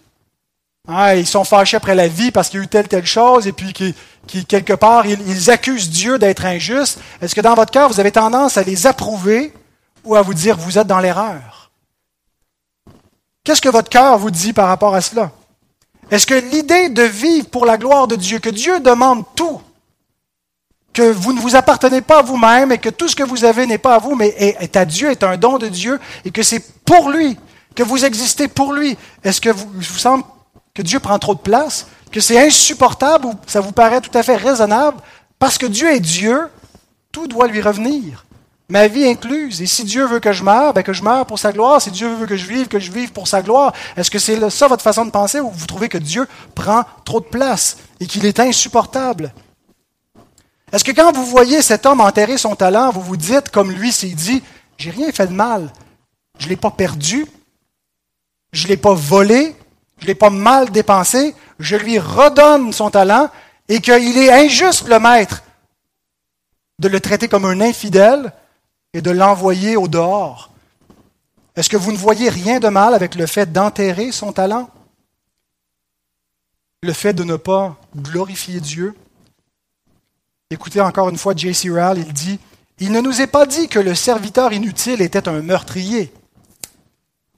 [0.88, 3.48] hein, ils sont fâchés après la vie parce qu'il y a eu telle, telle chose,
[3.48, 7.72] et puis qui, quelque part, ils, ils accusent Dieu d'être injuste, est-ce que dans votre
[7.72, 9.54] cœur, vous avez tendance à les approuver
[10.04, 11.72] ou à vous dire vous êtes dans l'erreur?
[13.44, 15.32] Qu'est-ce que votre cœur vous dit par rapport à cela?
[16.12, 19.62] Est-ce que l'idée de vivre pour la gloire de Dieu, que Dieu demande tout,
[20.96, 23.68] que vous ne vous appartenez pas à vous-même et que tout ce que vous avez
[23.68, 26.42] n'est pas à vous, mais est à Dieu, est un don de Dieu et que
[26.42, 27.38] c'est pour lui,
[27.76, 28.98] que vous existez pour lui.
[29.22, 30.24] Est-ce que vous, vous semble
[30.74, 34.24] que Dieu prend trop de place, que c'est insupportable ou ça vous paraît tout à
[34.24, 34.98] fait raisonnable,
[35.38, 36.48] parce que Dieu est Dieu,
[37.12, 38.26] tout doit lui revenir.
[38.70, 39.62] Ma vie incluse.
[39.62, 41.82] Et si Dieu veut que je meure, ben que je meure pour sa gloire.
[41.82, 43.74] Si Dieu veut que je vive, que je vive pour sa gloire.
[43.96, 46.26] Est-ce que c'est ça votre façon de penser ou vous trouvez que Dieu
[46.56, 49.34] prend trop de place et qu'il est insupportable?
[50.76, 53.94] Est-ce que quand vous voyez cet homme enterrer son talent, vous vous dites, comme lui
[53.94, 54.44] s'est dit,
[54.78, 55.72] j'ai rien fait de mal.
[56.38, 57.26] Je ne l'ai pas perdu.
[58.52, 59.56] Je ne l'ai pas volé.
[60.00, 61.34] Je ne l'ai pas mal dépensé.
[61.60, 63.30] Je lui redonne son talent
[63.70, 65.44] et qu'il est injuste, le maître,
[66.80, 68.34] de le traiter comme un infidèle
[68.94, 70.52] et de l'envoyer au dehors.
[71.56, 74.70] Est-ce que vous ne voyez rien de mal avec le fait d'enterrer son talent?
[76.84, 78.94] Le fait de ne pas glorifier Dieu?
[80.52, 81.72] Écoutez encore une fois J.C.
[81.72, 82.40] Rall, il dit,
[82.80, 86.14] Il ne nous est pas dit que le serviteur inutile était un meurtrier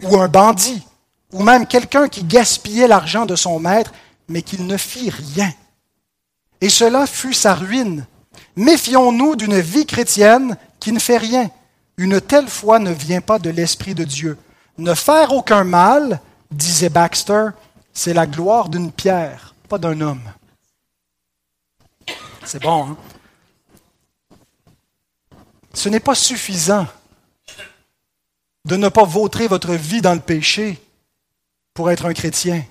[0.03, 0.85] ou un bandit
[1.31, 3.93] ou même quelqu'un qui gaspillait l'argent de son maître,
[4.27, 5.53] mais qu'il ne fit rien.
[6.59, 8.05] Et cela fut sa ruine.
[8.57, 11.49] Méfions-nous d'une vie chrétienne qui ne fait rien.
[11.97, 14.37] Une telle foi ne vient pas de l'Esprit de Dieu.
[14.77, 16.19] Ne faire aucun mal,
[16.51, 17.49] disait Baxter,
[17.93, 20.21] c'est la gloire d'une pierre, pas d'un homme.
[22.47, 22.97] C'est bon, hein?
[25.73, 26.87] Ce n'est pas suffisant
[28.63, 30.81] de ne pas vautrer votre vie dans le péché
[31.73, 32.63] pour être un chrétien.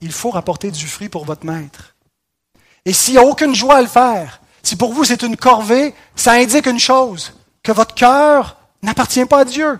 [0.00, 1.94] Il faut rapporter du fruit pour votre maître.
[2.86, 5.94] Et s'il n'y a aucune joie à le faire, si pour vous c'est une corvée,
[6.14, 9.78] ça indique une chose, que votre cœur n'appartient pas à Dieu,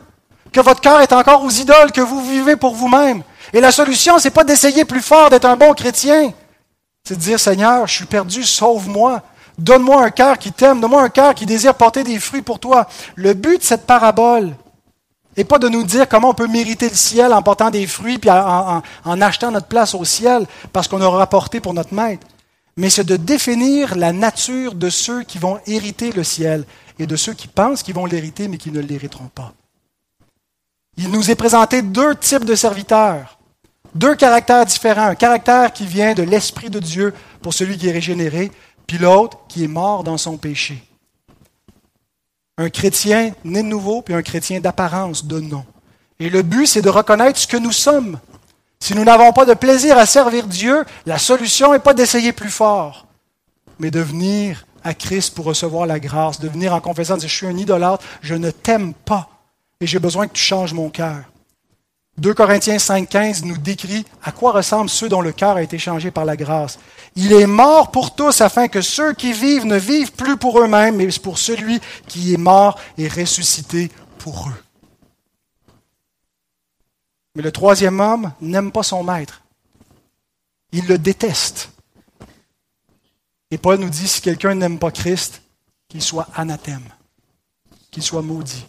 [0.52, 3.22] que votre cœur est encore aux idoles, que vous vivez pour vous-même.
[3.54, 6.34] Et la solution, c'est pas d'essayer plus fort d'être un bon chrétien,
[7.06, 9.22] c'est de dire Seigneur, je suis perdu, sauve-moi.
[9.58, 12.88] Donne-moi un cœur qui t'aime, donne-moi un cœur qui désire porter des fruits pour toi.
[13.14, 14.56] Le but de cette parabole
[15.36, 18.18] n'est pas de nous dire comment on peut mériter le ciel en portant des fruits
[18.18, 18.82] puis en,
[19.20, 22.26] achetant notre place au ciel parce qu'on aura apporté pour notre maître
[22.76, 26.64] mais c'est de définir la nature de ceux qui vont hériter le ciel
[26.98, 29.52] et de ceux qui pensent qu'ils vont l'hériter mais qui ne l'hériteront pas.
[30.96, 33.35] Il nous est présenté deux types de serviteurs,
[33.96, 37.92] deux caractères différents, un caractère qui vient de l'Esprit de Dieu pour celui qui est
[37.92, 38.50] régénéré,
[38.86, 40.82] puis l'autre qui est mort dans son péché.
[42.58, 45.64] Un chrétien né de nouveau, puis un chrétien d'apparence, de nom.
[46.18, 48.18] Et le but, c'est de reconnaître ce que nous sommes
[48.80, 52.50] si nous n'avons pas de plaisir à servir Dieu, la solution n'est pas d'essayer plus
[52.50, 53.06] fort,
[53.78, 57.26] mais de venir à Christ pour recevoir la grâce, de venir en confessant, de je
[57.26, 59.28] suis un idolâtre, je ne t'aime pas
[59.80, 61.24] et j'ai besoin que tu changes mon cœur.
[62.18, 66.10] 2 Corinthiens 5.15 nous décrit à quoi ressemblent ceux dont le cœur a été changé
[66.10, 66.78] par la grâce.
[67.14, 70.96] Il est mort pour tous afin que ceux qui vivent ne vivent plus pour eux-mêmes,
[70.96, 74.62] mais pour celui qui est mort et ressuscité pour eux.
[77.34, 79.42] Mais le troisième homme n'aime pas son maître.
[80.72, 81.70] Il le déteste.
[83.50, 85.42] Et Paul nous dit, si quelqu'un n'aime pas Christ,
[85.88, 86.88] qu'il soit anathème,
[87.90, 88.66] qu'il soit maudit.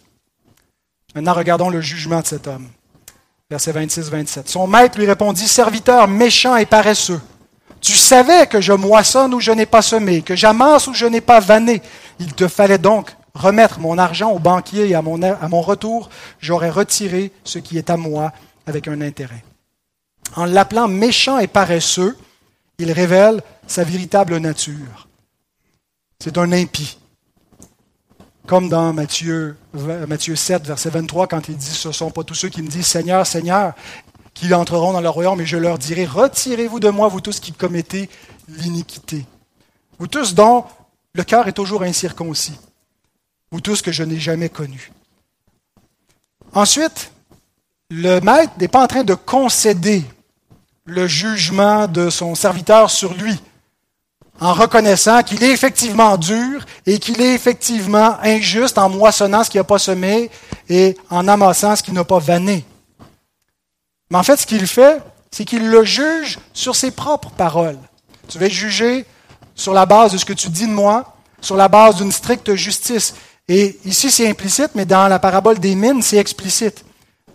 [1.14, 2.68] Maintenant, regardons le jugement de cet homme.
[3.50, 4.42] Verset 26-27.
[4.46, 7.20] Son maître lui répondit, Serviteur méchant et paresseux,
[7.80, 11.22] tu savais que je moissonne ou je n'ai pas semé, que j'amasse ou je n'ai
[11.22, 11.80] pas vanné.
[12.20, 16.10] Il te fallait donc remettre mon argent au banquier et à mon, à mon retour,
[16.40, 18.32] j'aurais retiré ce qui est à moi
[18.66, 19.42] avec un intérêt.
[20.36, 22.18] En l'appelant méchant et paresseux,
[22.78, 25.08] il révèle sa véritable nature.
[26.22, 26.98] C'est un impie.
[28.48, 32.32] Comme dans Matthieu, Matthieu 7, verset 23, quand il dit, ce ne sont pas tous
[32.32, 33.74] ceux qui me disent Seigneur, Seigneur,
[34.32, 37.52] qui entreront dans le royaume, mais je leur dirai, retirez-vous de moi, vous tous qui
[37.52, 38.08] commettez
[38.48, 39.26] l'iniquité.
[39.98, 40.64] Vous tous dont
[41.12, 42.58] le cœur est toujours incirconcis.
[43.50, 44.92] Vous tous que je n'ai jamais connus.
[46.54, 47.12] Ensuite,
[47.90, 50.04] le maître n'est pas en train de concéder
[50.86, 53.38] le jugement de son serviteur sur lui,
[54.40, 59.60] en reconnaissant qu'il est effectivement dur et qu'il est effectivement injuste en moissonnant ce qu'il
[59.60, 60.30] n'a pas semé
[60.68, 62.64] et en amassant ce qu'il n'a pas vanné.
[64.10, 67.78] Mais en fait, ce qu'il fait, c'est qu'il le juge sur ses propres paroles.
[68.28, 69.04] Tu vas juger
[69.54, 72.54] sur la base de ce que tu dis de moi, sur la base d'une stricte
[72.54, 73.14] justice.
[73.48, 76.84] Et ici, c'est implicite, mais dans la parabole des mines, c'est explicite.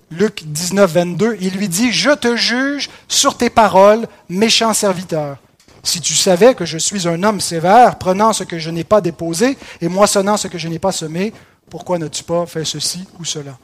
[0.10, 5.38] Luc 19, 22, il lui dit, Je te juge sur tes paroles, méchant serviteur.
[5.84, 9.02] Si tu savais que je suis un homme sévère, prenant ce que je n'ai pas
[9.02, 11.34] déposé et moissonnant ce que je n'ai pas semé,
[11.70, 13.58] pourquoi n'as-tu pas fait ceci ou cela?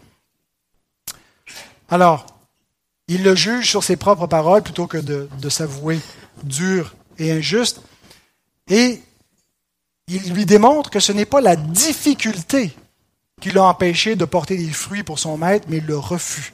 [1.90, 2.26] Alors,
[3.08, 6.00] il le juge sur ses propres paroles plutôt que de, de s'avouer
[6.44, 7.82] dur et injuste.
[8.68, 9.02] Et
[10.08, 12.76] il lui démontre que ce n'est pas la difficulté
[13.40, 16.54] qui l'a empêché de porter des fruits pour son maître, mais le refus,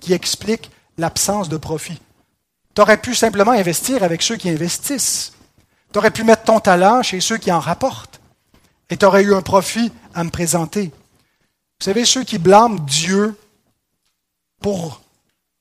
[0.00, 2.00] qui explique l'absence de profit.
[2.74, 5.32] Tu aurais pu simplement investir avec ceux qui investissent.
[5.92, 8.20] Tu aurais pu mettre ton talent chez ceux qui en rapportent.
[8.90, 10.92] Et tu aurais eu un profit à me présenter.
[11.80, 13.36] Vous savez, ceux qui blâment Dieu
[14.60, 15.00] pour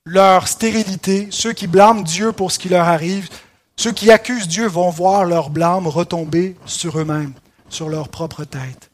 [0.05, 3.29] leur stérilité, ceux qui blâment Dieu pour ce qui leur arrive,
[3.77, 7.33] ceux qui accusent Dieu vont voir leur blâme retomber sur eux-mêmes,
[7.69, 8.89] sur leur propre tête.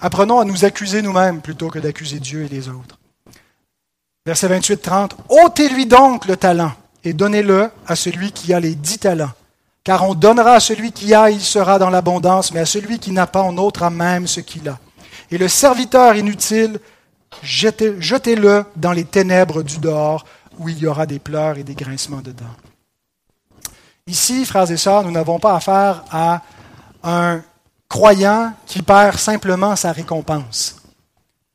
[0.00, 2.97] Apprenons à nous accuser nous-mêmes plutôt que d'accuser Dieu et les autres.
[4.28, 5.12] Verset 28-30.
[5.30, 6.72] ôtez-lui donc le talent
[7.02, 9.30] et donnez-le à celui qui a les dix talents.
[9.82, 13.10] Car on donnera à celui qui a, il sera dans l'abondance, mais à celui qui
[13.12, 14.78] n'a pas, on ôtera même ce qu'il a.
[15.30, 16.78] Et le serviteur inutile,
[17.42, 20.26] jetez-le dans les ténèbres du dehors,
[20.58, 22.44] où il y aura des pleurs et des grincements dedans.
[24.06, 26.42] Ici, frères et sœurs, nous n'avons pas affaire à
[27.02, 27.40] un
[27.88, 30.77] croyant qui perd simplement sa récompense.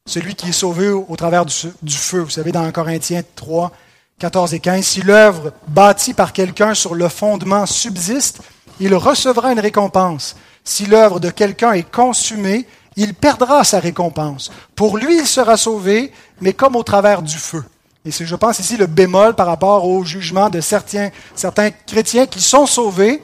[0.06, 2.20] Celui qui est sauvé au travers du, feu.
[2.20, 3.72] Vous savez, dans Corinthiens 3,
[4.20, 8.42] 14 et 15, si l'œuvre bâtie par quelqu'un sur le fondement subsiste,
[8.82, 10.36] il recevra une récompense.
[10.66, 14.52] Si l'œuvre de quelqu'un est consumée, il perdra sa récompense.
[14.76, 17.64] Pour lui, il sera sauvé, mais comme au travers du feu.
[18.04, 22.26] Et c'est, je pense, ici le bémol par rapport au jugement de certains, certains chrétiens
[22.26, 23.24] qui sont sauvés,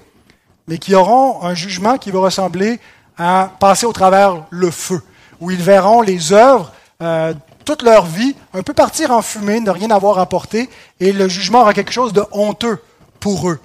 [0.65, 2.79] mais qui auront un jugement qui va ressembler
[3.17, 5.01] à passer au travers le feu
[5.39, 6.71] où ils verront les œuvres
[7.01, 7.33] euh,
[7.65, 10.69] toute leur vie un peu partir en fumée, ne rien avoir apporté,
[10.99, 12.79] et le jugement aura quelque chose de honteux
[13.19, 13.59] pour eux.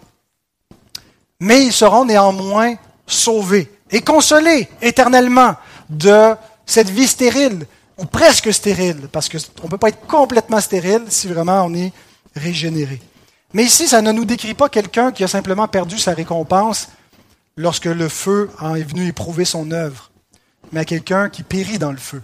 [1.40, 2.74] Mais ils seront néanmoins
[3.06, 5.56] sauvés et consolés éternellement
[5.88, 6.34] de
[6.66, 7.66] cette vie stérile,
[7.98, 11.92] ou presque stérile, parce qu'on ne peut pas être complètement stérile si vraiment on est
[12.36, 13.00] régénéré.
[13.52, 16.88] Mais ici, ça ne nous décrit pas quelqu'un qui a simplement perdu sa récompense
[17.56, 20.10] lorsque le feu est venu éprouver son œuvre
[20.74, 22.20] mais à quelqu'un qui périt dans le feu,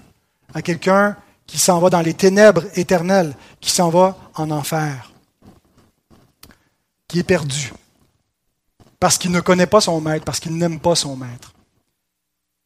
[0.55, 5.12] à quelqu'un qui s'en va dans les ténèbres éternelles, qui s'en va en enfer,
[7.07, 7.72] qui est perdu,
[8.98, 11.53] parce qu'il ne connaît pas son maître, parce qu'il n'aime pas son maître.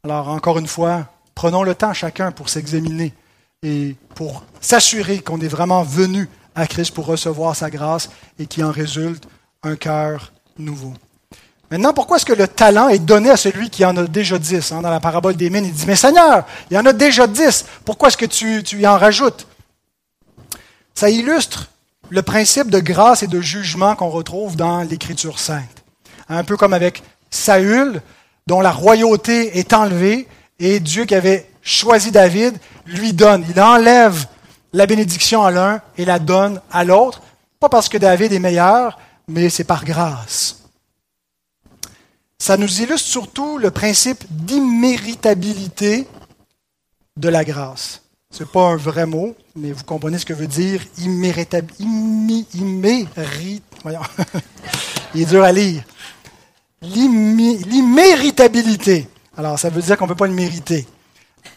[0.04, 3.12] Alors, encore une fois, prenons le temps chacun pour s'examiner
[3.62, 8.08] et pour s'assurer qu'on est vraiment venu à Christ pour recevoir sa grâce
[8.38, 9.28] et qu'il en résulte
[9.62, 10.94] un cœur nouveau.
[11.70, 14.70] Maintenant, pourquoi est-ce que le talent est donné à celui qui en a déjà dix
[14.70, 14.82] hein?
[14.82, 17.64] Dans la parabole des mines, il dit, mais Seigneur, il y en a déjà dix.
[17.84, 19.46] Pourquoi est-ce que tu, tu y en rajoutes
[20.94, 21.70] Ça illustre
[22.10, 25.84] le principe de grâce et de jugement qu'on retrouve dans l'Écriture sainte.
[26.28, 28.02] Un peu comme avec Saül,
[28.46, 30.28] dont la royauté est enlevée,
[30.60, 32.56] et Dieu qui avait choisi David
[32.86, 33.44] lui donne.
[33.48, 34.26] Il enlève
[34.72, 37.22] la bénédiction à l'un et la donne à l'autre,
[37.58, 40.63] pas parce que David est meilleur, mais c'est par grâce
[42.44, 46.06] ça nous illustre surtout le principe d'imméritabilité
[47.16, 48.02] de la grâce.
[48.30, 51.78] Ce n'est pas un vrai mot, mais vous comprenez ce que veut dire imméritabilité.
[55.14, 55.84] Il est dur à lire.
[56.82, 59.08] L'imméritabilité.
[59.38, 60.86] Alors, ça veut dire qu'on ne peut pas le mériter.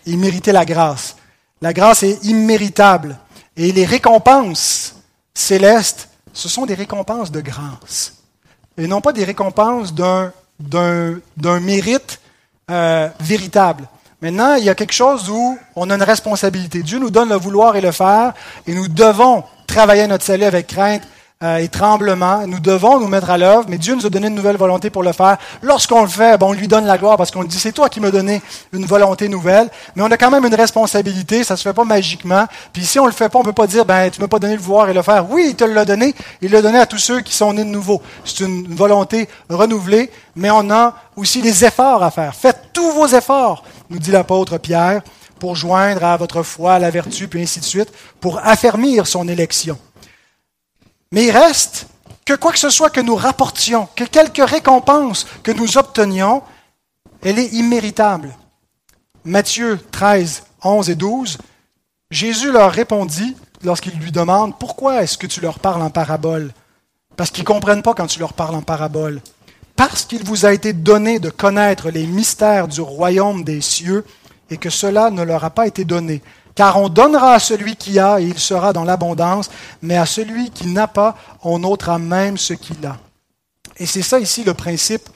[0.05, 1.17] Immériter la grâce.
[1.61, 3.19] La grâce est imméritable.
[3.57, 4.95] Et les récompenses
[5.33, 8.23] célestes, ce sont des récompenses de grâce.
[8.77, 12.19] Et non pas des récompenses d'un d'un mérite
[12.69, 13.87] euh, véritable.
[14.21, 16.81] Maintenant, il y a quelque chose où on a une responsabilité.
[16.81, 18.33] Dieu nous donne le vouloir et le faire,
[18.65, 21.03] et nous devons travailler notre salut avec crainte
[21.41, 22.47] et tremblement.
[22.47, 25.03] Nous devons nous mettre à l'œuvre, mais Dieu nous a donné une nouvelle volonté pour
[25.03, 25.37] le faire.
[25.61, 27.99] Lorsqu'on le fait, bon, on lui donne la gloire parce qu'on dit, c'est toi qui
[27.99, 28.41] m'as donné
[28.73, 32.45] une volonté nouvelle, mais on a quand même une responsabilité, ça se fait pas magiquement.
[32.73, 34.55] Puis si on le fait pas, on peut pas dire, ben, tu m'as pas donné
[34.55, 35.29] le vouloir et le faire.
[35.29, 37.69] Oui, il te l'a donné, il l'a donné à tous ceux qui sont nés de
[37.69, 38.01] nouveau.
[38.25, 42.33] C'est une volonté renouvelée, mais on a aussi des efforts à faire.
[42.33, 45.01] Faites tous vos efforts, nous dit l'apôtre Pierre,
[45.39, 49.77] pour joindre à votre foi, la vertu, puis ainsi de suite, pour affermir son élection.
[51.11, 51.87] Mais il reste
[52.25, 56.43] que quoi que ce soit que nous rapportions, que quelque récompense que nous obtenions,
[57.23, 58.35] elle est imméritable.
[59.23, 61.37] Matthieu 13, 11 et 12,
[62.11, 66.51] Jésus leur répondit lorsqu'il lui demande Pourquoi est-ce que tu leur parles en parabole?
[67.15, 69.21] Parce qu'ils ne comprennent pas quand tu leur parles en parabole.
[69.75, 74.05] Parce qu'il vous a été donné de connaître les mystères du royaume des cieux
[74.49, 76.21] et que cela ne leur a pas été donné
[76.57, 79.51] car on donnera à celui qui a et il sera dans l'abondance,
[79.83, 82.97] mais à celui qui n'a pas, on ôtera même ce qu'il a.
[83.77, 85.07] Et c'est ça ici le principe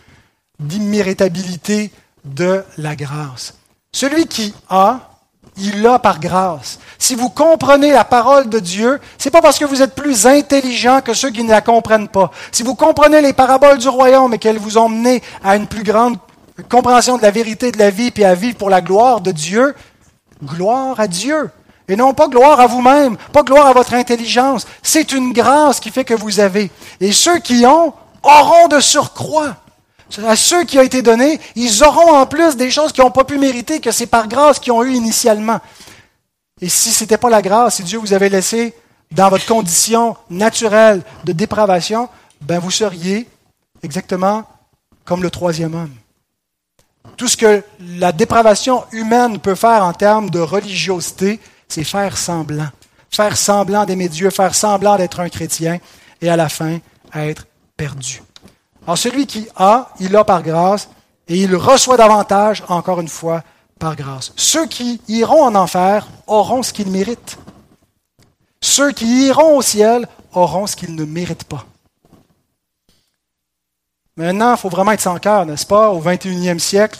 [0.59, 1.91] d'imméritabilité
[2.23, 3.55] de la grâce.
[3.91, 4.99] Celui qui a,
[5.57, 6.77] il l'a par grâce.
[6.99, 11.01] Si vous comprenez la parole de Dieu, c'est pas parce que vous êtes plus intelligent
[11.01, 12.29] que ceux qui ne la comprennent pas.
[12.51, 15.83] Si vous comprenez les paraboles du royaume et qu'elles vous ont mené à une plus
[15.83, 16.17] grande
[16.69, 19.73] compréhension de la vérité de la vie puis à vivre pour la gloire de Dieu,
[20.43, 21.49] Gloire à Dieu.
[21.87, 24.65] Et non pas gloire à vous-même, pas gloire à votre intelligence.
[24.81, 26.71] C'est une grâce qui fait que vous avez.
[27.01, 29.57] Et ceux qui ont auront de surcroît.
[30.25, 33.23] À ceux qui ont été donnés, ils auront en plus des choses qu'ils n'ont pas
[33.23, 35.59] pu mériter, que c'est par grâce qu'ils ont eu initialement.
[36.61, 38.73] Et si ce n'était pas la grâce, si Dieu vous avait laissé
[39.11, 42.09] dans votre condition naturelle de dépravation,
[42.41, 43.27] ben vous seriez
[43.83, 44.43] exactement
[45.05, 46.00] comme le troisième homme.
[47.17, 52.69] Tout ce que la dépravation humaine peut faire en termes de religiosité, c'est faire semblant.
[53.09, 55.79] Faire semblant d'aimer Dieu, faire semblant d'être un chrétien,
[56.21, 56.79] et à la fin,
[57.13, 57.45] être
[57.75, 58.23] perdu.
[58.85, 60.89] Alors celui qui a, il a par grâce,
[61.27, 63.43] et il reçoit davantage, encore une fois,
[63.79, 64.33] par grâce.
[64.35, 67.37] Ceux qui iront en enfer auront ce qu'ils méritent.
[68.61, 71.65] Ceux qui iront au ciel auront ce qu'ils ne méritent pas.
[74.21, 76.99] Maintenant, il faut vraiment être sans cœur, n'est-ce pas, au 21e siècle,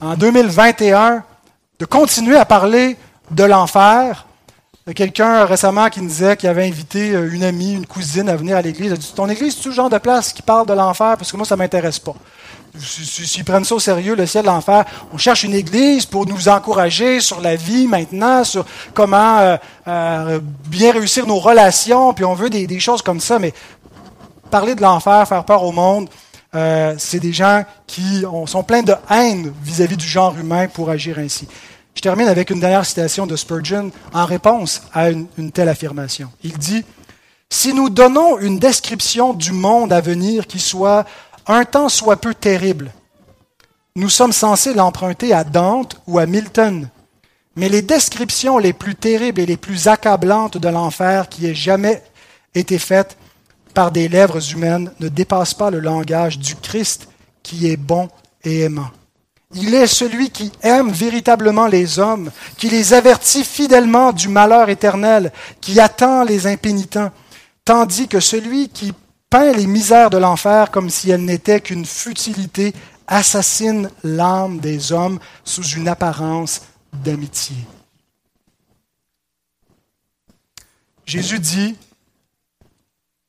[0.00, 1.22] en 2021,
[1.78, 2.96] de continuer à parler
[3.30, 4.26] de l'enfer.
[4.86, 7.86] Il y a quelqu'un récemment qui nous disait qu'il avait invité euh, une amie, une
[7.86, 8.86] cousine à venir à l'église.
[8.86, 11.16] Il a dit Ton église, c'est tout genre de place qui parle de l'enfer?
[11.18, 12.14] Parce que moi, ça ne m'intéresse pas.
[12.78, 17.20] S'ils prennent ça au sérieux, le ciel, l'enfer, on cherche une église pour nous encourager
[17.20, 18.64] sur la vie maintenant, sur
[18.94, 19.56] comment euh,
[19.88, 23.38] euh, bien réussir nos relations, puis on veut des choses comme ça.
[23.38, 23.52] Mais
[24.50, 26.08] parler de l'enfer, faire peur au monde,
[26.54, 31.18] euh, c'est des gens qui sont pleins de haine vis-à-vis du genre humain pour agir
[31.18, 31.46] ainsi.
[31.94, 36.30] Je termine avec une dernière citation de Spurgeon en réponse à une, une telle affirmation.
[36.42, 36.84] Il dit,
[37.50, 41.04] Si nous donnons une description du monde à venir qui soit
[41.46, 42.92] un temps soit peu terrible,
[43.96, 46.88] nous sommes censés l'emprunter à Dante ou à Milton.
[47.56, 52.02] Mais les descriptions les plus terribles et les plus accablantes de l'enfer qui aient jamais
[52.54, 53.16] été faites
[53.72, 57.08] par des lèvres humaines ne dépasse pas le langage du Christ
[57.42, 58.08] qui est bon
[58.44, 58.90] et aimant.
[59.54, 65.32] Il est celui qui aime véritablement les hommes, qui les avertit fidèlement du malheur éternel,
[65.60, 67.10] qui attend les impénitents,
[67.64, 68.92] tandis que celui qui
[69.28, 72.72] peint les misères de l'enfer comme si elles n'étaient qu'une futilité
[73.08, 76.62] assassine l'âme des hommes sous une apparence
[76.92, 77.56] d'amitié.
[81.06, 81.76] Jésus dit,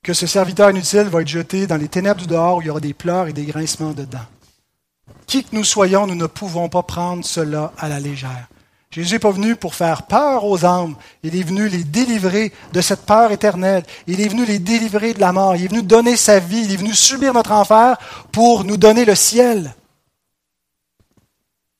[0.03, 2.69] que ce serviteur inutile va être jeté dans les ténèbres du dehors où il y
[2.69, 4.25] aura des pleurs et des grincements dedans.
[5.27, 8.47] Qui que nous soyons, nous ne pouvons pas prendre cela à la légère.
[8.89, 10.95] Jésus n'est pas venu pour faire peur aux âmes.
[11.23, 13.83] Il est venu les délivrer de cette peur éternelle.
[14.05, 15.55] Il est venu les délivrer de la mort.
[15.55, 16.63] Il est venu donner sa vie.
[16.65, 17.97] Il est venu subir notre enfer
[18.33, 19.73] pour nous donner le ciel.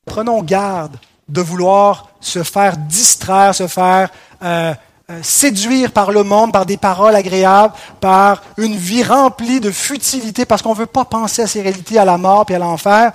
[0.05, 0.97] Prenons garde
[1.27, 4.09] de vouloir se faire distraire, se faire
[4.41, 4.73] euh,
[5.21, 10.61] séduire par le monde, par des paroles agréables, par une vie remplie de futilité, parce
[10.61, 13.11] qu'on ne veut pas penser à ces réalités, à la mort et à l'enfer,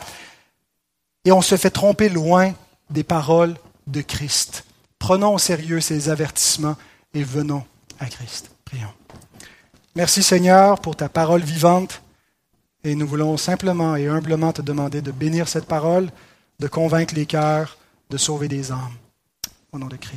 [1.24, 2.52] et on se fait tromper loin
[2.90, 4.64] des paroles de Christ.
[4.98, 6.76] Prenons au sérieux ces avertissements
[7.14, 7.64] et venons
[7.98, 8.50] à Christ.
[8.64, 8.92] Prions.
[9.94, 12.02] Merci Seigneur pour ta parole vivante,
[12.84, 16.10] et nous voulons simplement et humblement te demander de bénir cette parole,
[16.60, 17.76] de convaincre les cœurs,
[18.10, 18.94] de sauver des âmes.
[19.72, 20.14] Au nom de Christ.